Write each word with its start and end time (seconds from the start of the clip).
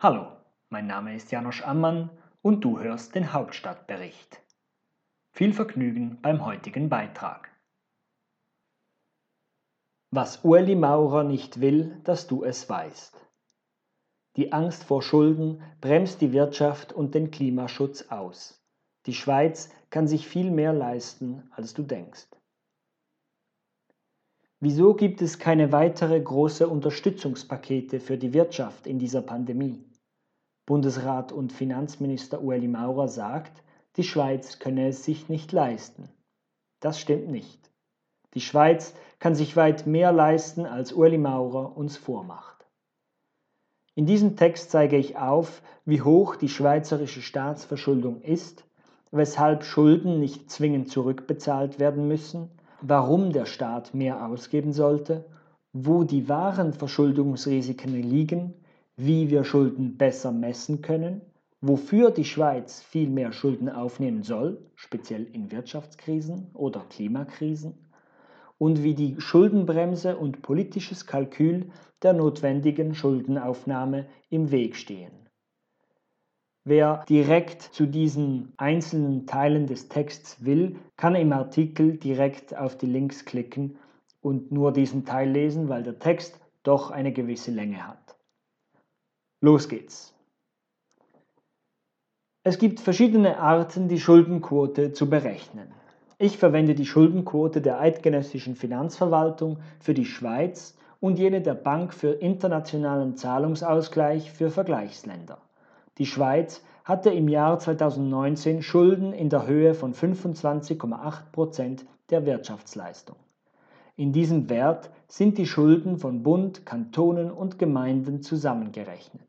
Hallo, 0.00 0.28
mein 0.68 0.86
Name 0.86 1.16
ist 1.16 1.32
Janosch 1.32 1.64
Ammann 1.64 2.08
und 2.40 2.64
du 2.64 2.78
hörst 2.78 3.16
den 3.16 3.32
Hauptstadtbericht. 3.32 4.40
Viel 5.32 5.52
Vergnügen 5.52 6.20
beim 6.22 6.44
heutigen 6.44 6.88
Beitrag. 6.88 7.50
Was 10.12 10.44
Ueli 10.44 10.76
Maurer 10.76 11.24
nicht 11.24 11.60
will, 11.60 12.00
dass 12.04 12.28
du 12.28 12.44
es 12.44 12.70
weißt. 12.70 13.26
Die 14.36 14.52
Angst 14.52 14.84
vor 14.84 15.02
Schulden 15.02 15.64
bremst 15.80 16.20
die 16.20 16.32
Wirtschaft 16.32 16.92
und 16.92 17.16
den 17.16 17.32
Klimaschutz 17.32 18.02
aus. 18.02 18.64
Die 19.06 19.14
Schweiz 19.14 19.68
kann 19.90 20.06
sich 20.06 20.28
viel 20.28 20.52
mehr 20.52 20.72
leisten, 20.72 21.50
als 21.50 21.74
du 21.74 21.82
denkst. 21.82 22.28
Wieso 24.60 24.94
gibt 24.94 25.22
es 25.22 25.38
keine 25.38 25.70
weitere 25.70 26.20
große 26.20 26.66
Unterstützungspakete 26.66 28.00
für 28.00 28.18
die 28.18 28.32
Wirtschaft 28.32 28.88
in 28.88 28.98
dieser 28.98 29.22
Pandemie? 29.22 29.87
Bundesrat 30.68 31.32
und 31.32 31.50
Finanzminister 31.50 32.42
Ueli 32.42 32.68
Maurer 32.68 33.08
sagt, 33.08 33.62
die 33.96 34.02
Schweiz 34.02 34.58
könne 34.58 34.88
es 34.88 35.02
sich 35.02 35.30
nicht 35.30 35.50
leisten. 35.50 36.10
Das 36.80 37.00
stimmt 37.00 37.30
nicht. 37.30 37.70
Die 38.34 38.42
Schweiz 38.42 38.92
kann 39.18 39.34
sich 39.34 39.56
weit 39.56 39.86
mehr 39.86 40.12
leisten, 40.12 40.66
als 40.66 40.92
Ueli 40.92 41.16
Maurer 41.16 41.74
uns 41.74 41.96
vormacht. 41.96 42.66
In 43.94 44.04
diesem 44.04 44.36
Text 44.36 44.70
zeige 44.70 44.98
ich 44.98 45.16
auf, 45.16 45.62
wie 45.86 46.02
hoch 46.02 46.36
die 46.36 46.50
schweizerische 46.50 47.22
Staatsverschuldung 47.22 48.20
ist, 48.20 48.66
weshalb 49.10 49.64
Schulden 49.64 50.20
nicht 50.20 50.50
zwingend 50.50 50.90
zurückbezahlt 50.90 51.78
werden 51.78 52.08
müssen, 52.08 52.50
warum 52.82 53.32
der 53.32 53.46
Staat 53.46 53.94
mehr 53.94 54.26
ausgeben 54.26 54.74
sollte, 54.74 55.24
wo 55.72 56.04
die 56.04 56.28
wahren 56.28 56.74
Verschuldungsrisiken 56.74 57.94
liegen, 57.94 58.52
wie 58.98 59.30
wir 59.30 59.44
Schulden 59.44 59.96
besser 59.96 60.32
messen 60.32 60.82
können, 60.82 61.20
wofür 61.60 62.10
die 62.10 62.24
Schweiz 62.24 62.82
viel 62.82 63.08
mehr 63.08 63.30
Schulden 63.32 63.68
aufnehmen 63.68 64.24
soll, 64.24 64.58
speziell 64.74 65.24
in 65.32 65.52
Wirtschaftskrisen 65.52 66.50
oder 66.52 66.84
Klimakrisen, 66.90 67.74
und 68.58 68.82
wie 68.82 68.94
die 68.94 69.14
Schuldenbremse 69.20 70.16
und 70.16 70.42
politisches 70.42 71.06
Kalkül 71.06 71.70
der 72.02 72.12
notwendigen 72.12 72.92
Schuldenaufnahme 72.92 74.06
im 74.30 74.50
Weg 74.50 74.74
stehen. 74.74 75.12
Wer 76.64 77.04
direkt 77.08 77.62
zu 77.62 77.86
diesen 77.86 78.52
einzelnen 78.56 79.26
Teilen 79.26 79.68
des 79.68 79.88
Texts 79.88 80.44
will, 80.44 80.74
kann 80.96 81.14
im 81.14 81.32
Artikel 81.32 81.96
direkt 81.98 82.56
auf 82.56 82.76
die 82.76 82.86
Links 82.86 83.24
klicken 83.24 83.78
und 84.20 84.50
nur 84.50 84.72
diesen 84.72 85.04
Teil 85.04 85.30
lesen, 85.30 85.68
weil 85.68 85.84
der 85.84 86.00
Text 86.00 86.40
doch 86.64 86.90
eine 86.90 87.12
gewisse 87.12 87.52
Länge 87.52 87.86
hat. 87.86 88.07
Los 89.40 89.68
geht's. 89.68 90.12
Es 92.42 92.58
gibt 92.58 92.80
verschiedene 92.80 93.38
Arten, 93.38 93.86
die 93.86 94.00
Schuldenquote 94.00 94.92
zu 94.92 95.08
berechnen. 95.08 95.72
Ich 96.18 96.38
verwende 96.38 96.74
die 96.74 96.86
Schuldenquote 96.86 97.60
der 97.60 97.78
Eidgenössischen 97.78 98.56
Finanzverwaltung 98.56 99.58
für 99.78 99.94
die 99.94 100.06
Schweiz 100.06 100.76
und 100.98 101.20
jene 101.20 101.40
der 101.40 101.54
Bank 101.54 101.94
für 101.94 102.10
internationalen 102.10 103.14
Zahlungsausgleich 103.16 104.32
für 104.32 104.50
Vergleichsländer. 104.50 105.38
Die 105.98 106.06
Schweiz 106.06 106.64
hatte 106.82 107.10
im 107.10 107.28
Jahr 107.28 107.60
2019 107.60 108.62
Schulden 108.62 109.12
in 109.12 109.30
der 109.30 109.46
Höhe 109.46 109.74
von 109.74 109.94
25,8 109.94 111.30
Prozent 111.30 111.86
der 112.10 112.26
Wirtschaftsleistung. 112.26 113.16
In 113.94 114.12
diesem 114.12 114.48
Wert 114.48 114.90
sind 115.06 115.38
die 115.38 115.46
Schulden 115.46 115.96
von 115.96 116.24
Bund, 116.24 116.66
Kantonen 116.66 117.30
und 117.30 117.58
Gemeinden 117.58 118.22
zusammengerechnet. 118.22 119.27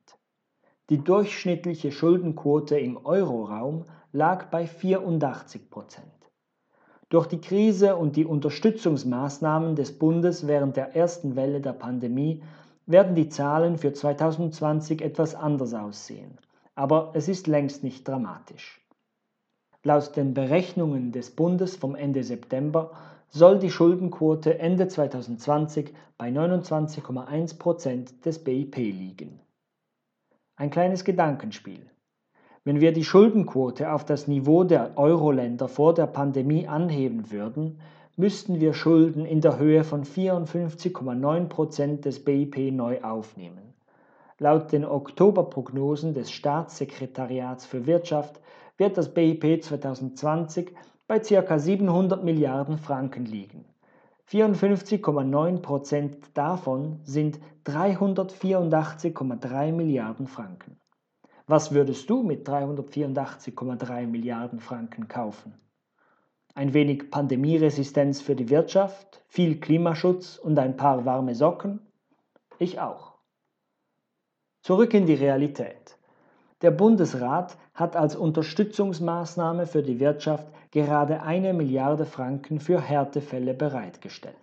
Die 0.90 1.04
durchschnittliche 1.04 1.92
Schuldenquote 1.92 2.80
im 2.80 2.98
Euroraum 3.06 3.86
lag 4.12 4.46
bei 4.46 4.66
84 4.66 5.70
Prozent. 5.70 6.08
Durch 7.10 7.28
die 7.28 7.42
Krise 7.42 7.96
und 7.96 8.16
die 8.16 8.26
Unterstützungsmaßnahmen 8.26 9.76
des 9.76 10.00
Bundes 10.00 10.48
während 10.48 10.78
der 10.78 10.96
ersten 10.96 11.36
Welle 11.36 11.62
der 11.62 11.74
Pandemie 11.74 12.42
werden 12.88 13.14
die 13.14 13.30
Zahlen 13.30 13.78
für 13.78 13.94
2020 13.94 15.04
etwas 15.04 15.36
anders 15.36 15.76
aussehen, 15.76 16.40
aber 16.74 17.12
es 17.14 17.28
ist 17.28 17.46
längst 17.46 17.84
nicht 17.84 18.08
dramatisch. 18.08 18.84
Laut 19.84 20.16
den 20.16 20.34
Berechnungen 20.34 21.12
des 21.12 21.30
Bundes 21.30 21.76
vom 21.76 21.94
Ende 21.94 22.24
September 22.24 22.92
soll 23.30 23.60
die 23.60 23.70
Schuldenquote 23.70 24.58
Ende 24.58 24.88
2020 24.88 25.94
bei 26.18 26.30
29,1 26.30 27.60
Prozent 27.60 28.26
des 28.26 28.44
BIP 28.44 28.76
liegen. 28.78 29.40
Ein 30.60 30.72
kleines 30.72 31.06
Gedankenspiel. 31.06 31.86
Wenn 32.66 32.82
wir 32.82 32.92
die 32.92 33.06
Schuldenquote 33.06 33.94
auf 33.94 34.04
das 34.04 34.28
Niveau 34.28 34.66
der 34.66 34.98
Euro-Länder 34.98 35.70
vor 35.70 35.94
der 35.94 36.06
Pandemie 36.06 36.68
anheben 36.68 37.32
würden, 37.32 37.80
müssten 38.18 38.60
wir 38.60 38.74
Schulden 38.74 39.26
in 39.26 39.40
der 39.40 39.58
Höhe 39.58 39.86
von 39.86 40.04
54,9 40.04 41.46
Prozent 41.46 42.04
des 42.04 42.26
BIP 42.26 42.74
neu 42.74 43.02
aufnehmen. 43.02 43.74
Laut 44.38 44.74
den 44.74 44.84
Oktoberprognosen 44.84 46.14
des 46.14 46.30
Staatssekretariats 46.30 47.66
für 47.66 47.86
Wirtschaft 47.86 48.42
wird 48.76 48.98
das 48.98 49.14
BIP 49.14 49.64
2020 49.64 50.76
bei 51.08 51.20
ca. 51.20 51.58
700 51.58 52.22
Milliarden 52.26 52.78
Franken 52.78 53.24
liegen. 53.24 53.64
54,9 54.32 55.62
Prozent 55.62 56.18
davon 56.36 57.00
sind 57.04 57.40
384,3 57.66 59.72
Milliarden 59.72 60.28
Franken. 60.28 60.80
Was 61.48 61.72
würdest 61.72 62.08
du 62.12 62.22
mit 62.22 62.48
384,3 62.48 64.06
Milliarden 64.06 64.60
Franken 64.60 65.08
kaufen? 65.08 65.56
Ein 66.54 66.76
wenig 66.76 67.10
Pandemieresistenz 67.10 68.22
für 68.22 68.36
die 68.36 68.52
Wirtschaft, 68.52 69.24
viel 69.28 69.60
Klimaschutz 69.60 70.38
und 70.38 70.60
ein 70.60 70.78
paar 70.78 71.06
warme 71.06 71.34
Socken? 71.34 71.80
Ich 72.60 72.80
auch. 72.80 73.16
Zurück 74.62 74.94
in 74.94 75.08
die 75.08 75.16
Realität. 75.16 75.98
Der 76.62 76.72
Bundesrat 76.72 77.58
hat 77.74 77.96
als 77.96 78.18
Unterstützungsmaßnahme 78.18 79.66
für 79.66 79.82
die 79.82 80.02
Wirtschaft 80.02 80.46
gerade 80.72 81.22
eine 81.22 81.54
Milliarde 81.54 82.06
Franken 82.06 82.60
für 82.60 82.82
Härtefälle 82.82 83.54
bereitgestellt. 83.54 84.36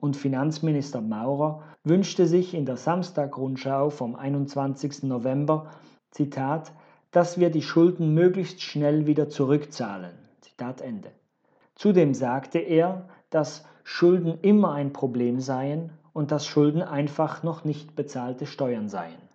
Und 0.00 0.16
Finanzminister 0.16 1.00
Maurer 1.00 1.62
wünschte 1.84 2.26
sich 2.26 2.54
in 2.54 2.66
der 2.66 2.76
Samstag-Rundschau 2.76 3.90
vom 3.90 4.16
21. 4.16 5.04
November, 5.04 5.70
Zitat, 6.10 6.72
dass 7.12 7.38
wir 7.38 7.50
die 7.50 7.62
Schulden 7.62 8.14
möglichst 8.14 8.60
schnell 8.60 9.06
wieder 9.06 9.28
zurückzahlen. 9.28 10.18
Zitat 10.40 10.80
Ende. 10.80 11.10
Zudem 11.76 12.14
sagte 12.14 12.58
er, 12.58 13.08
dass 13.30 13.64
Schulden 13.84 14.40
immer 14.42 14.72
ein 14.72 14.92
Problem 14.92 15.38
seien 15.38 15.90
und 16.12 16.32
dass 16.32 16.46
Schulden 16.46 16.82
einfach 16.82 17.44
noch 17.44 17.64
nicht 17.64 17.94
bezahlte 17.94 18.46
Steuern 18.46 18.88
seien. 18.88 19.27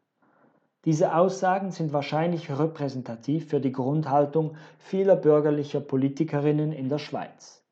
Diese 0.86 1.16
Aussagen 1.16 1.72
sind 1.72 1.94
wahrscheinlich 1.94 2.52
repräsentativ 2.52 3.48
für 3.48 3.62
die 3.62 3.72
Grundhaltung 3.72 4.58
vieler 4.80 5.16
bürgerlicher 5.16 5.80
Politikerinnen 5.80 6.74
in 6.74 6.90
der 6.90 6.98
Schweiz. 6.98 7.64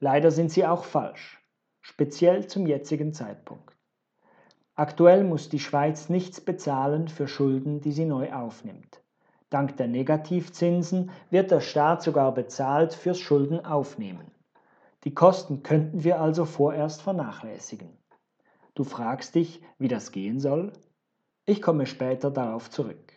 Leider 0.00 0.32
sind 0.32 0.50
sie 0.50 0.66
auch 0.66 0.84
falsch, 0.84 1.40
speziell 1.80 2.48
zum 2.48 2.66
jetzigen 2.66 3.12
Zeitpunkt. 3.12 3.76
Aktuell 4.74 5.22
muss 5.22 5.48
die 5.48 5.60
Schweiz 5.60 6.08
nichts 6.08 6.40
bezahlen 6.40 7.08
für 7.08 7.28
Schulden, 7.28 7.80
die 7.80 7.92
sie 7.92 8.04
neu 8.04 8.32
aufnimmt. 8.32 9.00
Dank 9.48 9.76
der 9.76 9.86
Negativzinsen 9.86 11.12
wird 11.30 11.52
der 11.52 11.60
Staat 11.60 12.02
sogar 12.02 12.34
bezahlt 12.34 12.92
fürs 12.92 13.20
Schuldenaufnehmen. 13.20 14.26
Die 15.04 15.14
Kosten 15.14 15.62
könnten 15.62 16.02
wir 16.02 16.20
also 16.20 16.44
vorerst 16.44 17.00
vernachlässigen. 17.00 17.96
Du 18.74 18.82
fragst 18.82 19.36
dich, 19.36 19.62
wie 19.78 19.88
das 19.88 20.10
gehen 20.10 20.40
soll? 20.40 20.72
Ich 21.48 21.62
komme 21.62 21.86
später 21.86 22.32
darauf 22.32 22.70
zurück. 22.70 23.12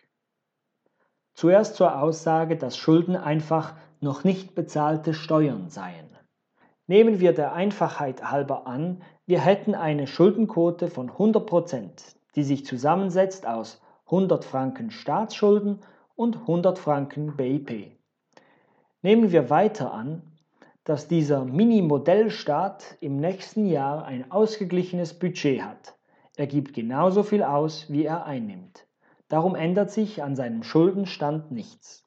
Zuerst 1.33 1.75
zur 1.75 2.00
Aussage, 2.00 2.57
dass 2.57 2.77
Schulden 2.77 3.15
einfach 3.15 3.74
noch 4.01 4.24
nicht 4.24 4.54
bezahlte 4.54 5.15
Steuern 5.15 5.69
seien. 5.69 6.06
Nehmen 6.86 7.19
wir 7.19 7.33
der 7.33 7.54
Einfachheit 7.54 8.30
halber 8.30 8.68
an, 8.68 9.01
wir 9.25 9.39
hätten 9.39 9.74
eine 9.74 10.06
Schuldenquote 10.06 10.89
von 10.89 11.09
100%, 11.09 11.89
die 12.36 12.44
sich 12.44 12.68
zusammensetzt 12.68 13.48
aus 13.48 13.81
100 14.06 14.45
Franken 14.45 14.92
Staatsschulden 14.92 15.80
und 16.15 16.36
100 16.36 16.77
Franken 16.77 17.36
BIP. 17.36 17.98
Nehmen 19.01 19.31
wir 19.31 19.50
weiter 19.50 19.92
an, 19.92 20.21
dass 20.83 21.07
dieser 21.07 21.45
Mini-Modellstaat 21.45 22.98
im 23.01 23.18
nächsten 23.18 23.65
Jahr 23.65 24.06
ein 24.06 24.31
ausgeglichenes 24.31 25.18
Budget 25.18 25.63
hat 25.63 25.99
er 26.39 26.47
gibt 26.47 26.74
genauso 26.74 27.24
viel 27.24 27.44
aus, 27.44 27.91
wie 27.91 28.06
er 28.06 28.25
einnimmt. 28.25 28.88
Darum 29.27 29.56
ändert 29.56 29.91
sich 29.91 30.24
an 30.24 30.38
seinem 30.38 30.63
Schuldenstand 30.63 31.51
nichts. 31.51 32.06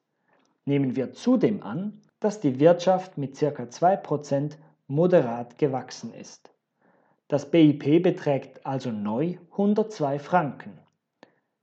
Nehmen 0.65 0.95
wir 0.95 1.13
zudem 1.13 1.61
an, 1.61 2.01
dass 2.19 2.39
die 2.39 2.59
Wirtschaft 2.59 3.15
mit 3.19 3.37
ca. 3.37 3.45
2% 3.45 4.53
moderat 4.87 5.59
gewachsen 5.59 6.15
ist. 6.15 6.51
Das 7.27 7.51
BIP 7.51 8.01
beträgt 8.01 8.65
also 8.65 8.89
neu 8.89 9.37
102 9.51 10.17
Franken. 10.17 10.79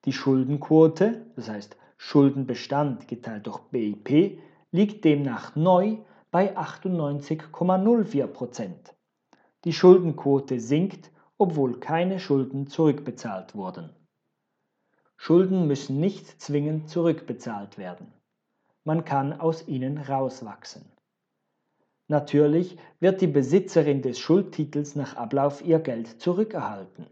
Die 0.05 0.13
Schuldenquote, 0.13 1.27
das 1.35 1.49
heißt 1.49 1.77
Schuldenbestand 1.97 3.09
geteilt 3.09 3.49
durch 3.49 3.59
BIP, 3.73 4.39
liegt 4.71 5.05
demnach 5.05 5.57
neu 5.57 5.97
bei 6.31 6.57
98,04 6.57 8.29
Prozent. 8.29 8.95
Die 9.65 9.73
Schuldenquote 9.73 10.61
sinkt, 10.61 11.11
obwohl 11.41 11.81
keine 11.81 12.21
Schulden 12.21 12.67
zurückbezahlt 12.67 13.55
wurden. 13.55 13.89
Schulden 15.17 15.67
müssen 15.67 15.99
nicht 15.99 16.39
zwingend 16.41 16.91
zurückbezahlt 16.91 17.79
werden. 17.79 18.13
Man 18.85 19.07
kann 19.07 19.41
aus 19.41 19.67
ihnen 19.67 19.97
rauswachsen. 19.97 20.85
Natürlich 22.09 22.77
wird 22.99 23.23
die 23.23 23.27
Besitzerin 23.27 24.03
des 24.03 24.19
Schuldtitels 24.19 24.97
nach 24.97 25.17
Ablauf 25.17 25.65
ihr 25.65 25.79
Geld 25.79 26.21
zurückerhalten. 26.21 27.07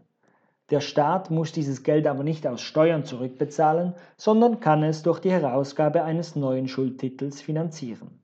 Der 0.69 0.81
Staat 0.81 1.31
muss 1.31 1.51
dieses 1.51 1.81
Geld 1.81 2.05
aber 2.05 2.23
nicht 2.23 2.45
aus 2.45 2.61
Steuern 2.61 3.05
zurückbezahlen, 3.05 3.95
sondern 4.15 4.59
kann 4.59 4.83
es 4.83 5.01
durch 5.01 5.19
die 5.21 5.31
Herausgabe 5.31 6.03
eines 6.03 6.35
neuen 6.35 6.67
Schuldtitels 6.67 7.41
finanzieren. 7.41 8.18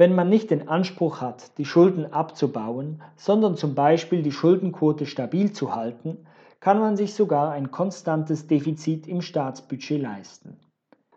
Wenn 0.00 0.14
man 0.14 0.30
nicht 0.30 0.50
den 0.50 0.66
Anspruch 0.66 1.20
hat, 1.20 1.58
die 1.58 1.66
Schulden 1.66 2.10
abzubauen, 2.10 3.02
sondern 3.16 3.56
zum 3.56 3.74
Beispiel 3.74 4.22
die 4.22 4.32
Schuldenquote 4.32 5.04
stabil 5.04 5.52
zu 5.52 5.74
halten, 5.76 6.24
kann 6.58 6.80
man 6.80 6.96
sich 6.96 7.12
sogar 7.12 7.50
ein 7.50 7.70
konstantes 7.70 8.46
Defizit 8.46 9.06
im 9.06 9.20
Staatsbudget 9.20 10.00
leisten. 10.00 10.56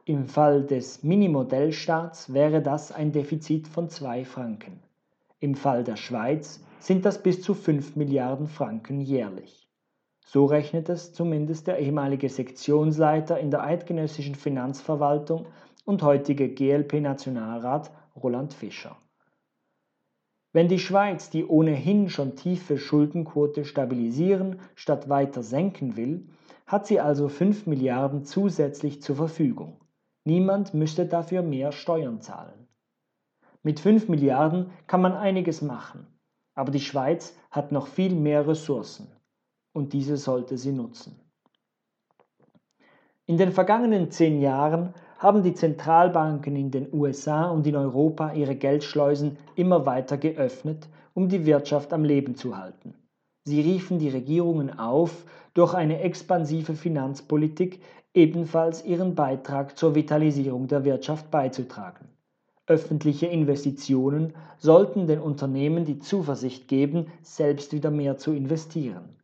Im 0.04 0.26
Fall 0.26 0.64
des 0.64 1.02
Minimodellstaats 1.02 2.34
wäre 2.34 2.62
das 2.62 2.92
ein 2.92 3.14
Defizit 3.14 3.70
von 3.70 3.88
2 3.88 4.26
Franken. 4.26 4.82
Im 5.40 5.56
Fall 5.56 5.86
der 5.86 5.96
Schweiz 5.96 6.62
sind 6.80 7.06
das 7.06 7.24
bis 7.24 7.42
zu 7.42 7.54
5 7.54 7.96
Milliarden 7.96 8.48
Franken 8.48 9.00
jährlich. 9.00 9.70
So 10.26 10.44
rechnet 10.44 10.90
es 10.90 11.14
zumindest 11.14 11.68
der 11.68 11.80
ehemalige 11.80 12.28
Sektionsleiter 12.28 13.40
in 13.40 13.50
der 13.50 13.64
eidgenössischen 13.64 14.36
Finanzverwaltung 14.36 15.46
und 15.86 16.04
heutige 16.04 16.50
GLP-Nationalrat 16.50 17.90
Roland 18.16 18.54
Fischer. 18.54 18.98
Wenn 20.52 20.68
die 20.68 20.80
Schweiz 20.80 21.32
die 21.32 21.46
ohnehin 21.46 22.10
schon 22.10 22.36
tiefe 22.36 22.78
Schuldenquote 22.78 23.66
stabilisieren 23.66 24.60
statt 24.76 25.10
weiter 25.10 25.42
senken 25.42 25.98
will, 25.98 26.30
hat 26.68 26.86
sie 26.86 27.00
also 27.00 27.28
5 27.28 27.66
Milliarden 27.66 28.24
zusätzlich 28.24 29.02
zur 29.02 29.16
Verfügung. 29.16 29.82
Niemand 30.26 30.74
müsste 30.74 31.06
dafür 31.08 31.42
mehr 31.42 31.72
Steuern 31.72 32.22
zahlen. 32.22 32.68
Mit 33.64 33.80
5 33.80 34.10
Milliarden 34.10 34.72
kann 34.88 35.02
man 35.02 35.14
einiges 35.14 35.62
machen, 35.62 36.08
aber 36.54 36.72
die 36.72 36.80
Schweiz 36.80 37.36
hat 37.50 37.72
noch 37.72 37.88
viel 37.88 38.14
mehr 38.14 38.48
Ressourcen 38.48 39.12
und 39.74 39.94
diese 39.94 40.18
sollte 40.18 40.58
sie 40.58 40.72
nutzen. 40.72 41.20
In 43.26 43.38
den 43.38 43.52
vergangenen 43.52 44.12
zehn 44.12 44.40
Jahren 44.42 44.94
haben 45.24 45.42
die 45.42 45.54
Zentralbanken 45.54 46.58
in 46.58 46.70
den 46.70 46.94
USA 46.94 47.46
und 47.50 47.66
in 47.66 47.78
Europa 47.78 48.34
ihre 48.34 48.56
Geldschleusen 48.56 49.38
immer 49.56 49.86
weiter 49.86 50.18
geöffnet, 50.18 50.90
um 51.14 51.30
die 51.30 51.46
Wirtschaft 51.46 51.94
am 51.94 52.04
Leben 52.04 52.36
zu 52.36 52.58
halten. 52.58 52.94
Sie 53.46 53.62
riefen 53.62 54.00
die 54.00 54.10
Regierungen 54.10 54.78
auf, 54.78 55.24
durch 55.54 55.74
eine 55.76 56.02
expansive 56.02 56.74
Finanzpolitik 56.74 57.80
ebenfalls 58.14 58.84
ihren 58.84 59.16
Beitrag 59.16 59.78
zur 59.78 59.96
Vitalisierung 59.96 60.68
der 60.68 60.84
Wirtschaft 60.84 61.32
beizutragen. 61.32 62.10
Öffentliche 62.68 63.28
Investitionen 63.28 64.34
sollten 64.58 65.08
den 65.08 65.22
Unternehmen 65.22 65.86
die 65.86 66.00
Zuversicht 66.00 66.68
geben, 66.68 67.08
selbst 67.22 67.72
wieder 67.72 67.92
mehr 67.92 68.18
zu 68.18 68.34
investieren. 68.34 69.16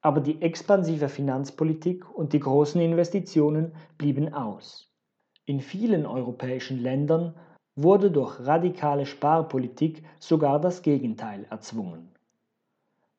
Aber 0.00 0.20
die 0.20 0.40
expansive 0.40 1.10
Finanzpolitik 1.10 2.06
und 2.14 2.32
die 2.32 2.40
großen 2.40 2.80
Investitionen 2.80 3.72
blieben 3.98 4.32
aus. 4.32 4.93
In 5.46 5.60
vielen 5.60 6.06
europäischen 6.06 6.80
Ländern 6.80 7.34
wurde 7.76 8.10
durch 8.10 8.40
radikale 8.40 9.04
Sparpolitik 9.04 10.02
sogar 10.18 10.58
das 10.60 10.80
Gegenteil 10.80 11.46
erzwungen. 11.50 12.08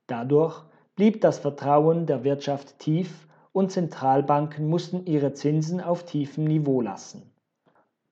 Dadurch 0.07 0.63
blieb 0.95 1.22
das 1.22 1.39
Vertrauen 1.39 2.06
der 2.07 2.24
Wirtschaft 2.24 2.80
tief 2.80 3.27
und 3.51 3.72
Zentralbanken 3.72 4.68
mussten 4.68 5.06
ihre 5.06 5.33
Zinsen 5.33 5.81
auf 5.81 6.04
tiefem 6.06 6.45
Niveau 6.45 6.81
lassen. 6.81 7.31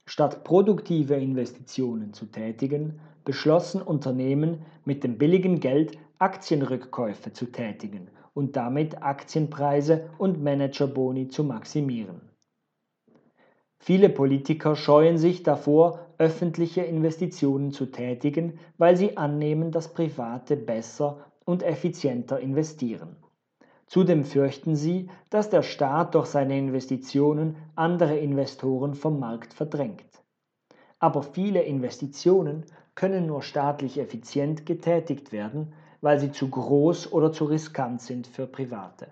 Statt 0.05 0.43
produktive 0.43 1.15
Investitionen 1.15 2.13
zu 2.13 2.25
tätigen, 2.25 2.99
beschlossen 3.25 3.81
Unternehmen 3.81 4.65
mit 4.85 5.03
dem 5.03 5.17
billigen 5.17 5.59
Geld 5.59 5.97
Aktienrückkäufe 6.19 7.33
zu 7.33 7.45
tätigen 7.45 8.09
und 8.33 8.55
damit 8.55 9.01
Aktienpreise 9.01 10.09
und 10.17 10.43
Managerboni 10.43 11.29
zu 11.29 11.43
maximieren. 11.43 12.32
Viele 13.85 14.07
Politiker 14.07 14.77
scheuen 14.77 15.17
sich 15.17 15.43
davor, 15.43 15.99
öffentliche 16.17 16.83
Investitionen 16.83 17.73
zu 17.73 17.87
tätigen, 17.87 18.57
weil 18.77 18.95
sie 18.95 19.17
annehmen, 19.17 19.71
dass 19.71 19.93
Private 19.93 20.55
besser 20.55 21.25
und 21.43 21.63
effizienter 21.63 22.39
investieren. 22.39 23.17
Zudem 23.87 24.23
fürchten 24.23 24.77
sie, 24.77 25.09
dass 25.29 25.49
der 25.49 25.63
Staat 25.63 26.15
durch 26.15 26.27
seine 26.27 26.57
Investitionen 26.57 27.57
andere 27.75 28.17
Investoren 28.17 28.93
vom 28.93 29.19
Markt 29.19 29.53
verdrängt. 29.53 30.23
Aber 30.99 31.21
viele 31.21 31.63
Investitionen 31.63 32.63
können 32.95 33.25
nur 33.25 33.41
staatlich 33.41 33.99
effizient 33.99 34.65
getätigt 34.65 35.33
werden, 35.33 35.73
weil 35.99 36.21
sie 36.21 36.31
zu 36.31 36.49
groß 36.49 37.11
oder 37.11 37.33
zu 37.33 37.43
riskant 37.43 38.01
sind 38.01 38.27
für 38.27 38.47
Private. 38.47 39.07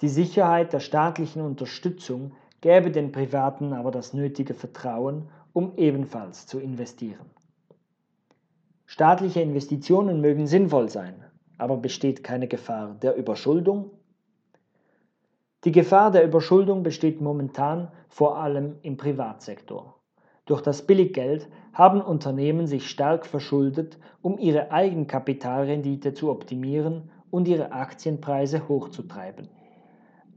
Die 0.00 0.08
Sicherheit 0.08 0.72
der 0.72 0.80
staatlichen 0.80 1.42
Unterstützung 1.42 2.36
gäbe 2.60 2.90
den 2.90 3.12
Privaten 3.12 3.72
aber 3.72 3.90
das 3.90 4.12
nötige 4.12 4.54
Vertrauen, 4.54 5.28
um 5.52 5.72
ebenfalls 5.76 6.46
zu 6.46 6.60
investieren. 6.60 7.30
Staatliche 8.86 9.40
Investitionen 9.40 10.20
mögen 10.20 10.46
sinnvoll 10.46 10.88
sein, 10.88 11.24
aber 11.58 11.76
besteht 11.76 12.24
keine 12.24 12.48
Gefahr 12.48 12.96
der 13.00 13.14
Überschuldung? 13.16 13.90
Die 15.64 15.72
Gefahr 15.72 16.10
der 16.10 16.24
Überschuldung 16.24 16.82
besteht 16.82 17.20
momentan 17.20 17.92
vor 18.08 18.38
allem 18.38 18.76
im 18.82 18.96
Privatsektor. 18.96 19.96
Durch 20.46 20.62
das 20.62 20.86
Billiggeld 20.86 21.48
haben 21.72 22.00
Unternehmen 22.00 22.66
sich 22.66 22.88
stark 22.90 23.26
verschuldet, 23.26 23.98
um 24.22 24.38
ihre 24.38 24.72
Eigenkapitalrendite 24.72 26.14
zu 26.14 26.30
optimieren 26.30 27.10
und 27.30 27.46
ihre 27.46 27.72
Aktienpreise 27.72 28.68
hochzutreiben. 28.68 29.48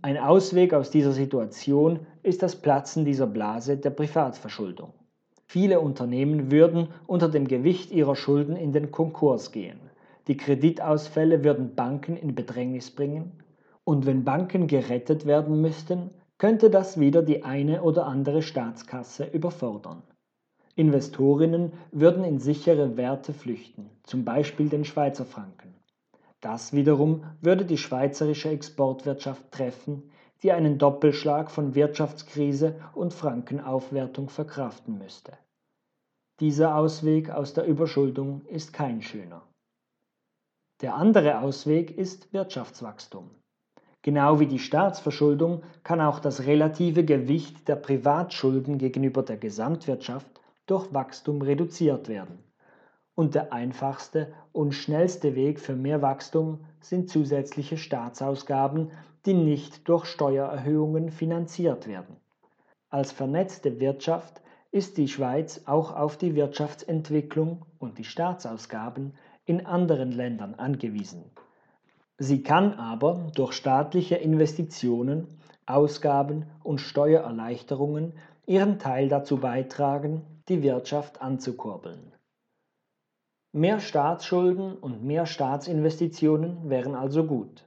Ein 0.05 0.17
Ausweg 0.17 0.73
aus 0.73 0.89
dieser 0.89 1.13
Situation 1.13 2.01
ist 2.23 2.43
das 2.43 2.57
Platzen 2.57 3.05
dieser 3.05 3.25
Blase 3.25 3.77
der 3.77 3.91
Privatverschuldung. 3.91 4.91
Viele 5.45 5.79
Unternehmen 5.79 6.51
würden 6.51 6.89
unter 7.07 7.29
dem 7.29 7.47
Gewicht 7.47 7.89
ihrer 7.89 8.17
Schulden 8.17 8.57
in 8.57 8.73
den 8.73 8.91
Konkurs 8.91 9.53
gehen. 9.53 9.79
Die 10.27 10.35
Kreditausfälle 10.35 11.45
würden 11.45 11.73
Banken 11.75 12.17
in 12.17 12.35
Bedrängnis 12.35 12.91
bringen 12.91 13.31
und 13.85 14.05
wenn 14.05 14.25
Banken 14.25 14.67
gerettet 14.67 15.25
werden 15.25 15.61
müssten, 15.61 16.09
könnte 16.37 16.69
das 16.69 16.99
wieder 16.99 17.21
die 17.21 17.45
eine 17.45 17.81
oder 17.81 18.05
andere 18.05 18.41
Staatskasse 18.41 19.23
überfordern. 19.23 20.03
Investorinnen 20.75 21.71
würden 21.93 22.25
in 22.25 22.39
sichere 22.39 22.97
Werte 22.97 23.31
flüchten, 23.31 23.89
zum 24.03 24.25
Beispiel 24.25 24.67
den 24.67 24.83
Schweizer 24.83 25.23
Franken. 25.23 25.73
Das 26.43 26.73
wiederum 26.73 27.23
würde 27.39 27.63
die 27.63 27.77
schweizerische 27.77 28.49
Exportwirtschaft 28.49 29.49
treffen, 29.49 30.11
die 30.41 30.51
einen 30.51 30.77
Doppelschlag 30.77 31.49
von 31.49 31.73
Wirtschaftskrise 31.73 32.75
und 32.93 33.13
Frankenaufwertung 33.13 34.27
verkraften 34.27 34.97
müsste. 34.97 35.37
Dieser 36.41 36.75
Ausweg 36.75 37.29
aus 37.29 37.53
der 37.53 37.63
Überschuldung 37.65 38.41
ist 38.47 38.73
kein 38.73 39.01
schöner. 39.01 39.41
Der 40.81 40.95
andere 40.95 41.39
Ausweg 41.39 41.97
ist 41.97 42.33
Wirtschaftswachstum. 42.33 43.29
Genau 44.01 44.41
wie 44.41 44.47
die 44.47 44.59
Staatsverschuldung 44.59 45.63
kann 45.83 46.01
auch 46.01 46.19
das 46.19 46.45
relative 46.45 47.05
Gewicht 47.05 47.69
der 47.69 47.77
Privatschulden 47.77 48.79
gegenüber 48.79 49.23
der 49.23 49.37
Gesamtwirtschaft 49.37 50.41
durch 50.65 50.93
Wachstum 50.93 51.41
reduziert 51.41 52.09
werden. 52.09 52.42
Und 53.15 53.35
der 53.35 53.53
einfachste 53.53 54.33
und 54.51 54.73
schnellste 54.73 55.35
Weg 55.35 55.59
für 55.59 55.75
mehr 55.75 56.01
Wachstum 56.01 56.65
sind 56.79 57.09
zusätzliche 57.09 57.77
Staatsausgaben, 57.77 58.91
die 59.25 59.33
nicht 59.33 59.87
durch 59.87 60.05
Steuererhöhungen 60.05 61.09
finanziert 61.09 61.87
werden. 61.87 62.17
Als 62.89 63.11
vernetzte 63.11 63.79
Wirtschaft 63.79 64.41
ist 64.71 64.97
die 64.97 65.07
Schweiz 65.07 65.61
auch 65.65 65.95
auf 65.95 66.17
die 66.17 66.35
Wirtschaftsentwicklung 66.35 67.65
und 67.79 67.99
die 67.99 68.03
Staatsausgaben 68.03 69.13
in 69.45 69.65
anderen 69.65 70.11
Ländern 70.11 70.55
angewiesen. 70.55 71.23
Sie 72.17 72.41
kann 72.41 72.73
aber 72.73 73.31
durch 73.35 73.53
staatliche 73.53 74.15
Investitionen, 74.15 75.27
Ausgaben 75.65 76.45
und 76.63 76.79
Steuererleichterungen 76.79 78.13
ihren 78.45 78.79
Teil 78.79 79.09
dazu 79.09 79.37
beitragen, 79.37 80.21
die 80.49 80.63
Wirtschaft 80.63 81.21
anzukurbeln. 81.21 82.12
Mehr 83.55 83.79
Staatsschulden 83.79 84.73
und 84.73 85.03
mehr 85.03 85.27
Staatsinvestitionen 85.27 86.71
wären 86.71 86.95
also 86.95 87.23
gut. 87.23 87.63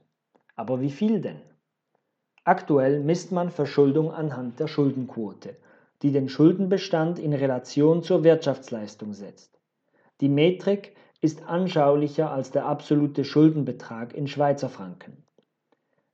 Aber 0.57 0.81
wie 0.81 0.89
viel 0.89 1.21
denn? 1.21 1.39
Aktuell 2.43 2.99
misst 2.99 3.31
man 3.31 3.49
Verschuldung 3.51 4.11
anhand 4.11 4.59
der 4.59 4.67
Schuldenquote, 4.67 5.55
die 6.01 6.11
den 6.11 6.27
Schuldenbestand 6.27 7.19
in 7.19 7.31
Relation 7.31 8.03
zur 8.03 8.25
Wirtschaftsleistung 8.25 9.13
setzt. 9.13 9.61
Die 10.19 10.27
Metrik 10.27 10.93
ist 11.21 11.47
anschaulicher 11.47 12.31
als 12.31 12.51
der 12.51 12.65
absolute 12.65 13.23
Schuldenbetrag 13.23 14.13
in 14.13 14.27
Schweizer 14.27 14.67
Franken. 14.67 15.23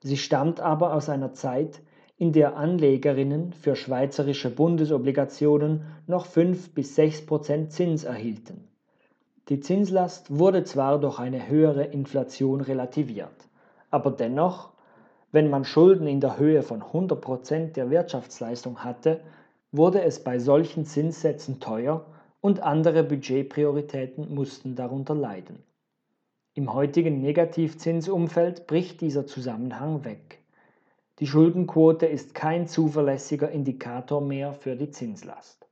Sie 0.03 0.17
stammt 0.17 0.59
aber 0.59 0.93
aus 0.93 1.09
einer 1.09 1.33
Zeit, 1.33 1.81
in 2.15 2.31
der 2.31 2.57
Anlegerinnen 2.57 3.53
für 3.53 3.75
schweizerische 3.75 4.51
Bundesobligationen 4.51 5.81
noch 6.05 6.27
5 6.27 6.75
bis 6.75 6.93
6 6.93 7.25
Prozent 7.25 7.71
Zins 7.71 8.03
erhielten. 8.03 8.69
Die 9.49 9.59
Zinslast 9.59 10.37
wurde 10.37 10.63
zwar 10.63 10.99
durch 10.99 11.19
eine 11.19 11.49
höhere 11.49 11.83
Inflation 11.83 12.61
relativiert, 12.61 13.49
aber 13.91 14.11
dennoch, 14.11 14.71
wenn 15.33 15.49
man 15.49 15.65
Schulden 15.65 16.07
in 16.07 16.21
der 16.21 16.37
Höhe 16.37 16.63
von 16.63 16.81
100 16.81 17.19
Prozent 17.19 17.75
der 17.75 17.89
Wirtschaftsleistung 17.89 18.85
hatte, 18.85 19.19
wurde 19.73 20.01
es 20.01 20.23
bei 20.23 20.39
solchen 20.39 20.85
Zinssätzen 20.85 21.59
teuer 21.59 22.05
und 22.39 22.61
andere 22.61 23.03
Budgetprioritäten 23.03 24.33
mussten 24.33 24.75
darunter 24.75 25.15
leiden. 25.15 25.61
Im 26.53 26.73
heutigen 26.73 27.19
Negativzinsumfeld 27.19 28.67
bricht 28.67 29.01
dieser 29.01 29.25
Zusammenhang 29.25 30.05
weg. 30.05 30.39
Die 31.19 31.27
Schuldenquote 31.27 32.05
ist 32.05 32.33
kein 32.33 32.67
zuverlässiger 32.67 33.49
Indikator 33.49 34.21
mehr 34.21 34.53
für 34.53 34.75
die 34.75 34.91
Zinslast. 34.91 35.67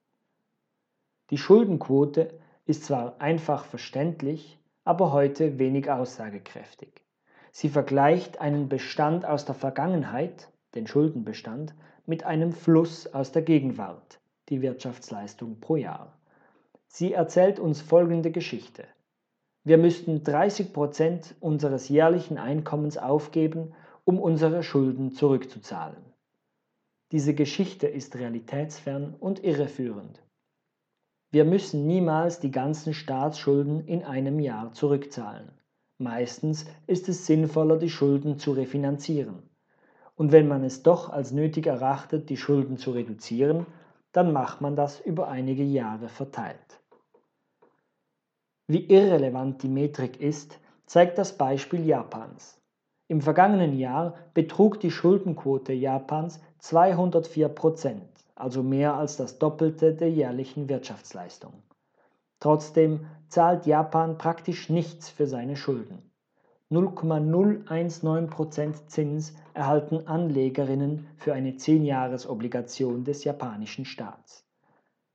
Die 1.29 1.37
Schuldenquote 1.37 2.33
ist 2.65 2.85
zwar 2.85 3.19
einfach 3.19 3.65
verständlich, 3.65 4.59
aber 4.83 5.11
heute 5.11 5.59
wenig 5.59 5.89
aussagekräftig. 5.89 7.03
Sie 7.51 7.69
vergleicht 7.69 8.39
einen 8.39 8.69
Bestand 8.69 9.25
aus 9.25 9.45
der 9.45 9.55
Vergangenheit, 9.55 10.51
den 10.73 10.87
Schuldenbestand, 10.87 11.75
mit 12.05 12.23
einem 12.23 12.53
Fluss 12.53 13.07
aus 13.13 13.31
der 13.31 13.41
Gegenwart, 13.41 14.19
die 14.49 14.61
Wirtschaftsleistung 14.61 15.59
pro 15.59 15.75
Jahr. 15.75 16.17
Sie 16.87 17.13
erzählt 17.13 17.59
uns 17.59 17.81
folgende 17.81 18.31
Geschichte. 18.31 18.85
Wir 19.63 19.77
müssten 19.77 20.23
30 20.23 20.73
Prozent 20.73 21.35
unseres 21.39 21.89
jährlichen 21.89 22.37
Einkommens 22.37 22.97
aufgeben, 22.97 23.73
um 24.05 24.19
unsere 24.19 24.63
Schulden 24.63 25.11
zurückzuzahlen. 25.11 26.03
Diese 27.11 27.35
Geschichte 27.35 27.87
ist 27.87 28.15
realitätsfern 28.15 29.13
und 29.19 29.43
irreführend. 29.43 30.23
Wir 31.33 31.45
müssen 31.45 31.87
niemals 31.87 32.41
die 32.41 32.51
ganzen 32.51 32.93
Staatsschulden 32.93 33.87
in 33.87 34.03
einem 34.03 34.39
Jahr 34.41 34.73
zurückzahlen. 34.73 35.49
Meistens 35.97 36.65
ist 36.87 37.07
es 37.07 37.25
sinnvoller, 37.25 37.77
die 37.77 37.89
Schulden 37.89 38.37
zu 38.37 38.51
refinanzieren. 38.51 39.49
Und 40.15 40.33
wenn 40.33 40.49
man 40.49 40.65
es 40.65 40.83
doch 40.83 41.09
als 41.09 41.31
nötig 41.31 41.67
erachtet, 41.67 42.29
die 42.29 42.35
Schulden 42.35 42.77
zu 42.77 42.91
reduzieren, 42.91 43.65
dann 44.11 44.33
macht 44.33 44.59
man 44.59 44.75
das 44.75 44.99
über 44.99 45.29
einige 45.29 45.63
Jahre 45.63 46.09
verteilt. 46.09 46.81
Wie 48.67 48.85
irrelevant 48.87 49.63
die 49.63 49.69
Metrik 49.69 50.19
ist, 50.19 50.59
zeigt 50.85 51.17
das 51.17 51.37
Beispiel 51.37 51.85
Japans. 51.85 52.59
Im 53.07 53.21
vergangenen 53.21 53.77
Jahr 53.77 54.15
betrug 54.33 54.81
die 54.81 54.91
Schuldenquote 54.91 55.71
Japans 55.71 56.41
204 56.59 57.47
Prozent, 57.47 58.09
also 58.41 58.63
mehr 58.63 58.95
als 58.95 59.17
das 59.17 59.39
Doppelte 59.39 59.93
der 59.93 60.09
jährlichen 60.09 60.67
Wirtschaftsleistung. 60.67 61.53
Trotzdem 62.39 63.05
zahlt 63.27 63.65
Japan 63.65 64.17
praktisch 64.17 64.69
nichts 64.69 65.09
für 65.09 65.27
seine 65.27 65.55
Schulden. 65.55 66.11
0,019 66.69 68.29
Prozent 68.29 68.89
Zins 68.89 69.33
erhalten 69.53 70.07
Anlegerinnen 70.07 71.07
für 71.17 71.33
eine 71.33 71.51
10-Jahres-Obligation 71.51 73.03
des 73.03 73.25
japanischen 73.25 73.85
Staats. 73.85 74.45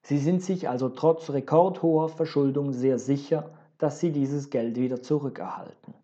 Sie 0.03 0.19
sind 0.19 0.43
sich 0.43 0.69
also 0.69 0.89
trotz 0.89 1.31
rekordhoher 1.31 2.09
Verschuldung 2.11 2.73
sehr 2.73 2.99
sicher, 2.99 3.51
dass 3.79 4.01
sie 4.01 4.13
dieses 4.13 4.51
Geld 4.51 4.77
wieder 4.77 5.03
zurückerhalten. 5.03 5.95